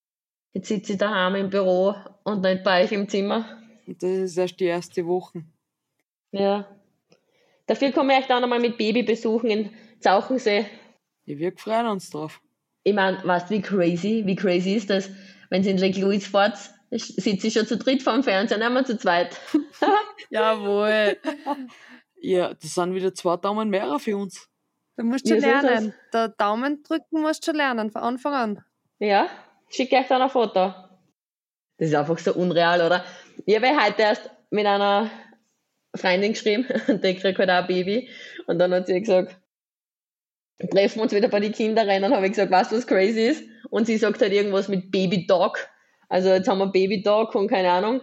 Jetzt 0.53 0.69
sitze 0.69 0.93
ich 0.93 0.99
daheim 0.99 1.35
im 1.35 1.51
Büro 1.51 1.95
und 2.25 2.43
nicht 2.43 2.63
bei 2.63 2.85
euch 2.85 2.93
im 2.93 3.09
Zimmer. 3.09 3.45
Und 3.87 4.03
das 4.03 4.11
ist 4.11 4.37
erst 4.37 4.61
die 4.61 4.65
erste 4.65 5.07
Woche. 5.07 5.45
Ja. 6.31 6.67
Dafür 7.67 7.93
komme 7.93 8.15
ich 8.15 8.21
euch 8.21 8.27
dann 8.27 8.43
einmal 8.43 8.61
mit 8.61 8.77
Baby 8.77 9.03
besuchen 9.03 9.51
in 9.51 9.71
Zauchensee. 10.01 10.67
Ja, 11.25 11.39
wir 11.39 11.53
freuen 11.57 11.87
uns 11.87 12.11
drauf. 12.11 12.41
Ich 12.85 12.95
meine, 12.95 13.25
weißt 13.25 13.51
du, 13.51 13.55
wie 13.55 13.63
crazy, 13.63 14.23
wie 14.27 14.35
crazy 14.37 14.75
ist 14.75 14.91
das, 14.91 15.09
wenn 15.51 15.63
sie 15.63 15.71
in 15.71 15.79
Lake 15.79 16.01
Louise 16.01 16.29
fährt, 16.29 16.59
sitze 16.91 17.47
ich 17.47 17.55
schon 17.55 17.67
zu 17.67 17.77
dritt 17.77 18.03
vorm 18.03 18.23
Fernseher, 18.25 18.59
nicht 18.59 18.71
mehr 18.73 18.85
zu 18.85 18.99
zweit. 18.99 19.39
Jawohl. 20.31 21.17
Ja, 22.21 22.55
das 22.55 22.75
sind 22.75 22.95
wieder 22.95 23.15
zwei 23.15 23.37
Daumen 23.37 23.71
mehr 23.71 23.99
für 23.99 24.17
uns. 24.17 24.49
Du 24.97 25.05
musst 25.05 25.29
schon 25.29 25.41
Ja, 25.41 25.61
so 25.61 25.67
lernen. 25.67 25.95
Der 26.13 26.29
Daumen 26.29 26.83
drücken 26.83 27.23
musst 27.23 27.47
du 27.47 27.51
schon 27.51 27.57
lernen, 27.57 27.91
von 27.91 28.03
Anfang 28.03 28.35
an. 28.35 28.65
Ja, 28.99 29.29
schicke 29.69 29.97
euch 29.97 30.09
dann 30.09 30.23
ein 30.23 30.31
Foto. 30.31 30.75
Das 31.79 31.89
ist 31.89 31.95
einfach 31.95 32.19
so 32.19 32.35
unreal, 32.35 32.85
oder? 32.85 33.05
Ich 33.47 33.57
habe 33.57 33.69
heute 33.69 34.03
erst 34.03 34.31
mit 34.51 34.67
einer 34.67 35.11
Freundin 35.95 36.33
geschrieben 36.33 36.67
und 36.89 37.05
die 37.05 37.17
kriegt 37.17 37.39
halt 37.39 37.51
auch 37.51 37.55
ein 37.55 37.67
Baby. 37.67 38.09
Und 38.47 38.59
dann 38.59 38.73
hat 38.73 38.87
sie 38.87 39.01
gesagt, 39.01 39.37
treffen 40.71 40.97
wir 40.97 41.03
uns 41.03 41.13
wieder 41.13 41.29
bei 41.29 41.41
den 41.41 41.53
Kinderrennen. 41.53 42.15
habe 42.15 42.27
ich 42.27 42.33
gesagt, 42.33 42.51
weißt 42.51 42.73
du, 42.73 42.77
was 42.77 42.87
crazy 42.87 43.29
ist? 43.29 43.45
Und 43.71 43.87
sie 43.87 43.97
sagt 43.97 44.21
halt 44.21 44.33
irgendwas 44.33 44.69
mit 44.69 44.91
Baby 44.91 45.27
Dog. 45.27 45.59
Also 46.09 46.31
jetzt 46.31 46.49
haben 46.49 46.59
wir 46.59 46.67
Baby 46.67 47.03
Dog 47.03 47.35
und 47.35 47.49
keine 47.49 47.71
Ahnung. 47.71 48.03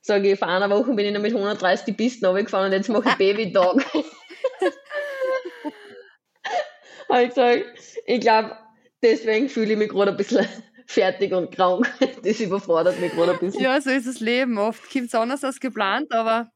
Sage 0.00 0.32
ich, 0.32 0.38
vor 0.38 0.48
einer 0.48 0.70
Woche 0.70 0.94
bin 0.94 1.06
ich 1.06 1.12
noch 1.12 1.20
mit 1.20 1.34
130 1.34 1.86
die 1.86 1.92
Pisten 1.92 2.26
runtergefahren 2.26 2.66
und 2.66 2.72
jetzt 2.72 2.88
mache 2.88 3.08
ich 3.08 3.14
Baby 3.16 3.52
Dog. 3.52 3.84
habe 7.08 7.22
ich 7.22 7.28
gesagt, 7.30 7.64
ich 8.06 8.20
glaube, 8.20 8.56
deswegen 9.02 9.48
fühle 9.48 9.72
ich 9.72 9.78
mich 9.78 9.88
gerade 9.88 10.12
ein 10.12 10.16
bisschen 10.16 10.46
fertig 10.86 11.32
und 11.32 11.54
krank. 11.54 11.90
Das 12.22 12.40
überfordert 12.40 13.00
mich 13.00 13.12
gerade 13.12 13.32
ein 13.32 13.38
bisschen. 13.38 13.62
Ja, 13.62 13.80
so 13.80 13.90
ist 13.90 14.06
das 14.06 14.20
Leben. 14.20 14.58
Oft 14.58 14.90
kommt 14.90 15.06
es 15.06 15.14
anders 15.14 15.44
als 15.44 15.60
geplant, 15.60 16.12
aber 16.12 16.50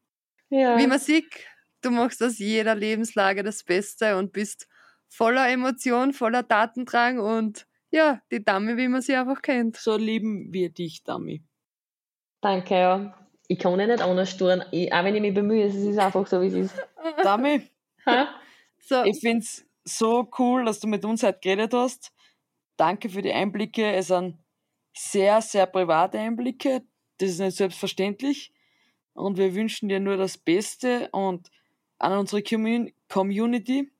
Ja. 0.52 0.76
wie 0.76 0.86
man 0.86 0.98
sieht, 0.98 1.32
du 1.80 1.90
machst 1.90 2.22
aus 2.22 2.38
jeder 2.38 2.74
Lebenslage 2.74 3.42
das 3.42 3.64
Beste 3.64 4.18
und 4.18 4.34
bist 4.34 4.68
voller 5.08 5.48
Emotion, 5.48 6.12
voller 6.12 6.42
Datendrang 6.42 7.18
und 7.18 7.66
ja, 7.90 8.20
die 8.30 8.44
Dame, 8.44 8.76
wie 8.76 8.88
man 8.88 9.00
sie 9.00 9.14
einfach 9.14 9.40
kennt. 9.40 9.78
So 9.78 9.96
lieben 9.96 10.52
wir 10.52 10.68
dich, 10.68 11.04
Dami. 11.04 11.42
Danke, 12.42 12.74
ja. 12.74 13.28
Ich 13.48 13.58
kann 13.58 13.80
ja 13.80 13.86
nicht 13.86 14.02
anders 14.02 14.36
tun, 14.36 14.62
ich, 14.70 14.92
auch 14.92 15.04
wenn 15.04 15.14
ich 15.14 15.22
mich 15.22 15.34
bemühe, 15.34 15.64
es 15.64 15.74
ist 15.74 15.98
einfach 15.98 16.26
so, 16.26 16.42
wie 16.42 16.48
es 16.48 16.54
ist. 16.54 16.74
Dami? 17.22 17.62
So, 18.78 19.04
ich 19.04 19.20
finde 19.20 19.38
es 19.38 19.64
so 19.84 20.28
cool, 20.38 20.66
dass 20.66 20.80
du 20.80 20.86
mit 20.86 21.04
uns 21.04 21.22
heute 21.22 21.38
geredet 21.40 21.72
hast. 21.72 22.12
Danke 22.76 23.08
für 23.08 23.22
die 23.22 23.32
Einblicke. 23.32 23.90
Es 23.92 24.08
sind 24.08 24.38
sehr, 24.94 25.40
sehr 25.40 25.66
private 25.66 26.18
Einblicke. 26.18 26.82
Das 27.18 27.30
ist 27.30 27.38
nicht 27.40 27.56
selbstverständlich. 27.56 28.51
Und 29.14 29.37
wir 29.37 29.55
wünschen 29.55 29.88
dir 29.88 30.01
nur 30.01 30.16
das 30.16 30.38
Beste 30.38 31.09
und 31.12 31.51
an 31.98 32.18
unsere 32.18 32.42
Commun 32.42 32.92
Community. 33.09 33.90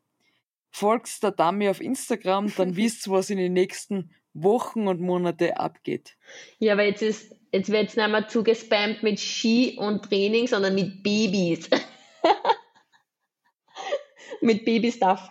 Folgst 0.70 1.22
der 1.22 1.33
Dami 1.33 1.68
auf 1.68 1.81
Instagram, 1.81 2.53
dann 2.57 2.77
wisst 2.77 3.07
ihr, 3.07 3.12
was 3.12 3.31
in 3.31 3.38
den 3.38 3.53
nächsten 3.53 4.11
Wochen 4.35 4.88
und 4.88 5.01
Monate 5.01 5.59
abgeht. 5.59 6.16
Ja, 6.59 6.72
aber 6.72 6.85
jetzt 6.85 7.03
ist, 7.03 7.35
jetzt 7.53 7.70
wird 7.70 7.90
es 7.90 7.96
nicht 7.96 8.09
mehr 8.09 8.29
zugespammt 8.29 9.03
mit 9.03 9.20
Ski 9.20 9.77
und 9.79 10.05
Training, 10.05 10.46
sondern 10.46 10.75
mit 10.75 11.03
Babys. 11.03 11.68
mit 14.40 14.64
Baby-Stuff. 14.64 15.31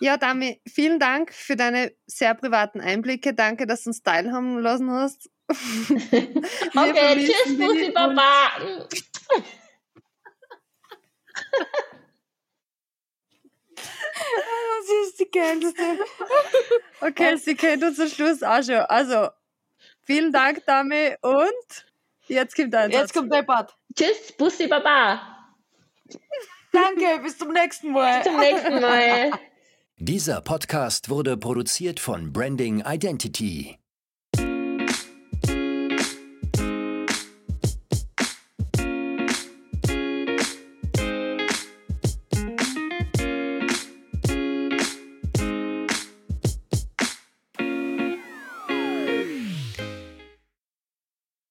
ja, 0.00 0.16
Dami, 0.16 0.60
vielen 0.66 1.00
Dank 1.00 1.32
für 1.32 1.56
deine 1.56 1.92
sehr 2.06 2.34
privaten 2.34 2.80
Einblicke. 2.80 3.34
Danke, 3.34 3.66
dass 3.66 3.82
du 3.82 3.90
uns 3.90 4.02
teilhaben 4.02 4.60
lassen 4.60 4.90
hast. 4.90 5.28
Wir 5.50 6.28
Okay, 6.74 7.26
tschüss, 7.26 7.58
Bussi, 7.58 7.90
Baba. 7.90 8.50
Das 14.78 15.08
ist 15.08 15.20
die 15.20 15.30
geilste. 15.30 15.82
Okay, 17.00 17.36
sie 17.36 17.54
kennt 17.54 17.82
uns 17.82 17.96
zum 17.96 18.08
Schluss 18.08 18.42
auch 18.42 18.62
schon. 18.62 18.76
Also, 18.76 19.28
vielen 20.02 20.32
Dank, 20.32 20.64
Dami. 20.66 21.16
Und 21.22 21.86
jetzt 22.28 22.54
kommt 22.54 22.74
ein 22.74 22.90
Jetzt 22.90 23.12
kommt 23.12 23.32
der 23.32 23.42
Part. 23.42 23.74
Tschüss, 23.96 24.32
Bussi, 24.36 24.68
Baba. 24.68 25.20
Danke, 26.72 27.22
bis 27.22 27.38
zum 27.38 27.52
nächsten 27.52 27.90
Mal. 27.90 28.22
Zum 28.22 28.38
nächsten 28.38 28.80
Mal. 28.80 29.32
Dieser 29.96 30.40
Podcast 30.40 31.10
wurde 31.10 31.36
produziert 31.36 31.98
von 31.98 32.32
Branding 32.32 32.84
Identity. 32.86 33.79